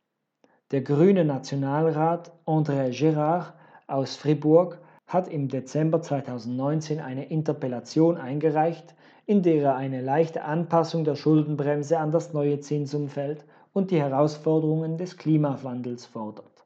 Der 0.73 0.81
grüne 0.81 1.27
Nationalrat 1.27 2.33
André 2.47 2.93
Gérard 2.93 3.53
aus 3.87 4.17
Fribourg 4.17 4.79
hat 5.07 5.29
im 5.29 5.49
Dezember 5.49 6.01
2019 6.01 6.99
eine 6.99 7.27
Interpellation 7.27 8.17
eingereicht, 8.17 8.95
in 9.27 9.43
der 9.43 9.63
er 9.63 9.77
eine 9.77 10.01
leichte 10.01 10.45
Anpassung 10.45 11.05
der 11.05 11.15
Schuldenbremse 11.15 11.99
an 11.99 12.11
das 12.11 12.33
neue 12.33 12.61
Zinsumfeld 12.61 13.45
und 13.75 13.91
die 13.91 14.01
Herausforderungen 14.01 14.97
des 14.97 15.19
Klimawandels 15.19 16.07
fordert. 16.07 16.65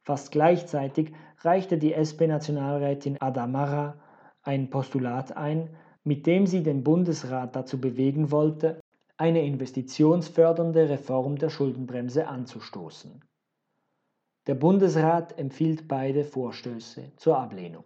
Fast 0.00 0.30
gleichzeitig 0.30 1.12
reichte 1.40 1.76
die 1.76 1.92
SP-Nationalrätin 1.92 3.20
Adamara 3.20 3.96
ein 4.44 4.70
Postulat 4.70 5.36
ein, 5.36 5.70
mit 6.04 6.24
dem 6.28 6.46
sie 6.46 6.62
den 6.62 6.84
Bundesrat 6.84 7.56
dazu 7.56 7.80
bewegen 7.80 8.30
wollte, 8.30 8.78
eine 9.16 9.44
investitionsfördernde 9.44 10.88
Reform 10.88 11.34
der 11.36 11.50
Schuldenbremse 11.50 12.28
anzustoßen. 12.28 13.20
Der 14.50 14.56
Bundesrat 14.56 15.38
empfiehlt 15.38 15.86
beide 15.86 16.24
Vorstöße 16.24 17.12
zur 17.14 17.38
Ablehnung. 17.38 17.84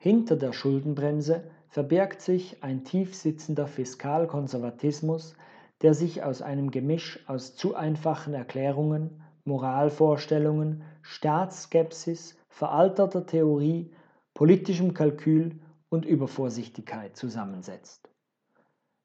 Hinter 0.00 0.34
der 0.34 0.52
Schuldenbremse 0.52 1.44
verbirgt 1.68 2.20
sich 2.20 2.60
ein 2.64 2.82
tiefsitzender 2.82 3.68
Fiskalkonservatismus, 3.68 5.36
der 5.80 5.94
sich 5.94 6.24
aus 6.24 6.42
einem 6.42 6.72
Gemisch 6.72 7.20
aus 7.28 7.54
zu 7.54 7.76
einfachen 7.76 8.34
Erklärungen, 8.34 9.22
Moralvorstellungen, 9.44 10.82
Staatsskepsis, 11.02 12.36
veralterter 12.48 13.24
Theorie, 13.24 13.92
politischem 14.34 14.92
Kalkül 14.92 15.60
und 15.88 16.04
Übervorsichtigkeit 16.04 17.16
zusammensetzt. 17.16 18.10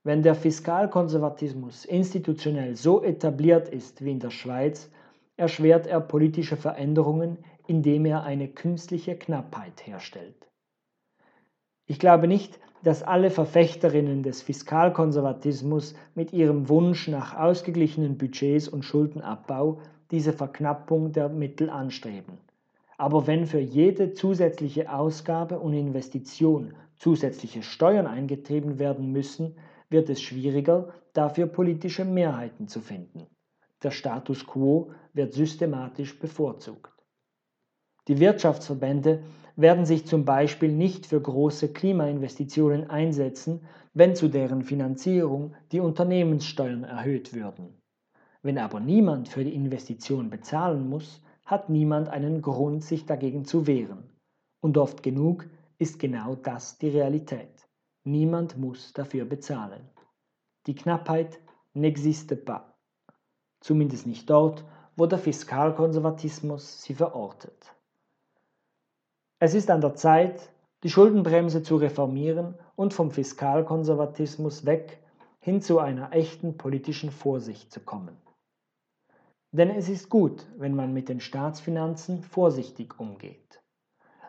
Wenn 0.04 0.24
der 0.24 0.34
Fiskalkonservatismus 0.34 1.86
institutionell 1.86 2.76
so 2.76 3.04
etabliert 3.04 3.70
ist 3.70 4.04
wie 4.04 4.14
in 4.14 4.20
der 4.20 4.32
Schweiz, 4.32 4.90
erschwert 5.38 5.88
er 5.88 6.02
politische 6.02 6.58
Veränderungen, 6.58 7.38
indem 7.68 8.06
er 8.06 8.24
eine 8.24 8.48
künstliche 8.48 9.16
Knappheit 9.16 9.86
herstellt. 9.86 10.48
Ich 11.86 12.00
glaube 12.00 12.28
nicht, 12.28 12.60
dass 12.84 13.04
alle 13.04 13.30
Verfechterinnen 13.30 14.24
des 14.24 14.42
Fiskalkonservatismus 14.42 15.96
mit 16.16 16.34
ihrem 16.34 16.70
Wunsch 16.70 17.08
nach 17.08 17.36
ausgeglichenen 17.38 18.18
Budgets 18.18 18.68
und 18.68 18.84
Schuldenabbau 18.84 19.80
diese 20.12 20.34
Verknappung 20.34 21.12
der 21.12 21.30
Mittel 21.30 21.70
anstreben. 21.70 22.38
Aber 22.98 23.28
wenn 23.28 23.46
für 23.46 23.60
jede 23.60 24.14
zusätzliche 24.14 24.92
Ausgabe 24.92 25.60
und 25.60 25.74
Investition 25.74 26.74
zusätzliche 26.96 27.62
Steuern 27.62 28.08
eingetrieben 28.08 28.80
werden 28.80 29.12
müssen, 29.12 29.56
wird 29.90 30.10
es 30.10 30.22
schwieriger, 30.22 30.90
dafür 31.14 31.48
politische 31.48 32.06
Mehrheiten 32.06 32.68
zu 32.68 32.82
finden. 32.82 33.28
Der 33.84 33.92
Status 33.92 34.46
quo 34.48 34.92
wird 35.14 35.34
systematisch 35.34 36.18
bevorzugt. 36.20 36.92
Die 38.08 38.20
Wirtschaftsverbände 38.20 39.24
werden 39.56 39.86
sich 39.86 40.06
zum 40.06 40.24
Beispiel 40.24 40.72
nicht 40.72 41.06
für 41.06 41.22
große 41.22 41.74
Klimainvestitionen 41.74 42.90
einsetzen, 42.90 43.62
wenn 43.94 44.16
zu 44.16 44.30
deren 44.30 44.64
Finanzierung 44.64 45.56
die 45.72 45.80
Unternehmenssteuern 45.80 46.84
erhöht 46.84 47.34
würden. 47.34 47.82
Wenn 48.42 48.58
aber 48.58 48.80
niemand 48.80 49.28
für 49.28 49.44
die 49.44 49.54
Investition 49.54 50.30
bezahlen 50.30 50.88
muss, 50.88 51.22
hat 51.46 51.70
niemand 51.70 52.08
einen 52.10 52.42
Grund, 52.42 52.84
sich 52.84 53.06
dagegen 53.06 53.46
zu 53.46 53.68
wehren. 53.68 54.10
Und 54.62 54.78
oft 54.78 55.04
genug 55.04 55.48
ist 55.78 56.00
genau 56.00 56.36
das 56.36 56.78
die 56.78 56.90
Realität. 56.90 57.68
Niemand 58.04 58.58
muss 58.58 58.94
dafür 58.94 59.26
bezahlen. 59.26 59.90
Die 60.66 60.76
Knappheit 60.76 61.40
n'existe 61.76 62.36
pas 62.36 62.77
zumindest 63.60 64.08
nicht 64.08 64.30
dort, 64.30 64.64
wo 64.96 65.06
der 65.06 65.20
Fiskalkonservatismus 65.20 66.82
sie 66.82 66.96
verortet. 66.96 67.76
Es 69.40 69.54
ist 69.54 69.70
an 69.70 69.82
der 69.82 69.94
Zeit, 69.94 70.52
die 70.84 70.90
Schuldenbremse 70.90 71.62
zu 71.62 71.76
reformieren 71.76 72.56
und 72.76 72.94
vom 72.94 73.12
Fiskalkonservatismus 73.12 74.66
weg 74.66 75.00
hin 75.40 75.62
zu 75.62 75.80
einer 75.80 76.14
echten 76.14 76.58
politischen 76.58 77.12
Vorsicht 77.12 77.72
zu 77.72 77.80
kommen. 77.80 78.18
Denn 79.52 79.70
es 79.70 79.88
ist 79.88 80.10
gut, 80.10 80.46
wenn 80.58 80.76
man 80.76 80.94
mit 80.94 81.10
den 81.10 81.20
Staatsfinanzen 81.20 82.24
vorsichtig 82.24 83.00
umgeht. 83.00 83.62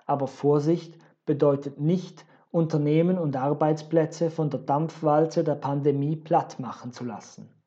Aber 0.06 0.26
Vorsicht 0.26 0.98
bedeutet 1.26 1.80
nicht, 1.80 2.24
Unternehmen 2.50 3.18
und 3.18 3.36
Arbeitsplätze 3.36 4.30
von 4.30 4.48
der 4.48 4.60
Dampfwalze 4.60 5.44
der 5.44 5.54
Pandemie 5.54 6.16
platt 6.16 6.60
machen 6.60 6.92
zu 6.92 7.04
lassen 7.04 7.57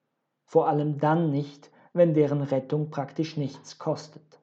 vor 0.52 0.68
allem 0.68 0.98
dann 0.98 1.32
nicht, 1.32 1.72
wenn 1.94 2.14
deren 2.14 2.42
Rettung 2.42 2.90
praktisch 2.90 3.38
nichts 3.38 3.80
kostet. 3.80 4.42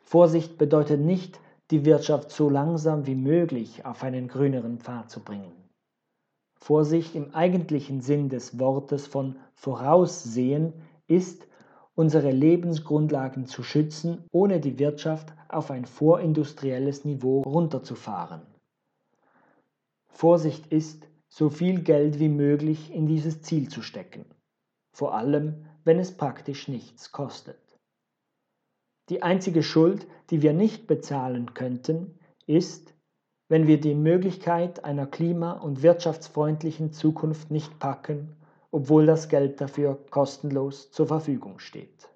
Vorsicht 0.00 0.58
bedeutet 0.58 1.00
nicht, 1.00 1.38
die 1.70 1.84
Wirtschaft 1.84 2.32
so 2.32 2.50
langsam 2.50 3.06
wie 3.06 3.14
möglich 3.14 3.86
auf 3.86 4.02
einen 4.02 4.26
grüneren 4.26 4.80
Pfad 4.80 5.08
zu 5.08 5.20
bringen. 5.20 5.52
Vorsicht 6.56 7.14
im 7.14 7.32
eigentlichen 7.32 8.00
Sinn 8.00 8.28
des 8.28 8.58
Wortes 8.58 9.06
von 9.06 9.36
Voraussehen 9.54 10.72
ist, 11.06 11.46
unsere 11.94 12.32
Lebensgrundlagen 12.32 13.46
zu 13.46 13.62
schützen, 13.62 14.24
ohne 14.32 14.58
die 14.58 14.80
Wirtschaft 14.80 15.32
auf 15.48 15.70
ein 15.70 15.84
vorindustrielles 15.84 17.04
Niveau 17.04 17.42
runterzufahren. 17.42 18.42
Vorsicht 20.08 20.66
ist, 20.72 21.06
so 21.28 21.50
viel 21.50 21.82
Geld 21.82 22.18
wie 22.18 22.28
möglich 22.28 22.92
in 22.92 23.06
dieses 23.06 23.42
Ziel 23.42 23.68
zu 23.68 23.82
stecken 23.82 24.24
vor 24.92 25.14
allem 25.14 25.66
wenn 25.84 25.98
es 25.98 26.16
praktisch 26.16 26.68
nichts 26.68 27.12
kostet. 27.12 27.58
Die 29.08 29.22
einzige 29.22 29.62
Schuld, 29.62 30.06
die 30.30 30.42
wir 30.42 30.52
nicht 30.52 30.86
bezahlen 30.86 31.54
könnten, 31.54 32.18
ist, 32.46 32.94
wenn 33.48 33.66
wir 33.66 33.80
die 33.80 33.94
Möglichkeit 33.94 34.84
einer 34.84 35.06
klima- 35.06 35.52
und 35.52 35.82
wirtschaftsfreundlichen 35.82 36.92
Zukunft 36.92 37.50
nicht 37.50 37.78
packen, 37.78 38.36
obwohl 38.70 39.06
das 39.06 39.28
Geld 39.28 39.60
dafür 39.60 39.98
kostenlos 40.10 40.90
zur 40.92 41.08
Verfügung 41.08 41.58
steht. 41.58 42.08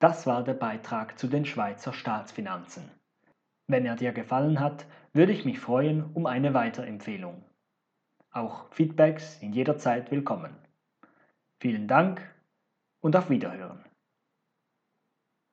Das 0.00 0.26
war 0.26 0.44
der 0.44 0.54
Beitrag 0.54 1.18
zu 1.18 1.28
den 1.28 1.44
Schweizer 1.44 1.92
Staatsfinanzen. 1.92 2.90
Wenn 3.68 3.86
er 3.86 3.96
dir 3.96 4.12
gefallen 4.12 4.60
hat, 4.60 4.84
würde 5.12 5.32
ich 5.32 5.44
mich 5.44 5.60
freuen 5.60 6.10
um 6.14 6.26
eine 6.26 6.54
Weiterempfehlung. 6.54 7.44
Auch 8.34 8.64
Feedbacks 8.70 9.40
sind 9.40 9.54
jederzeit 9.54 10.10
willkommen. 10.10 10.56
Vielen 11.60 11.86
Dank 11.86 12.22
und 13.02 13.14
auf 13.14 13.28
Wiederhören. 13.28 13.84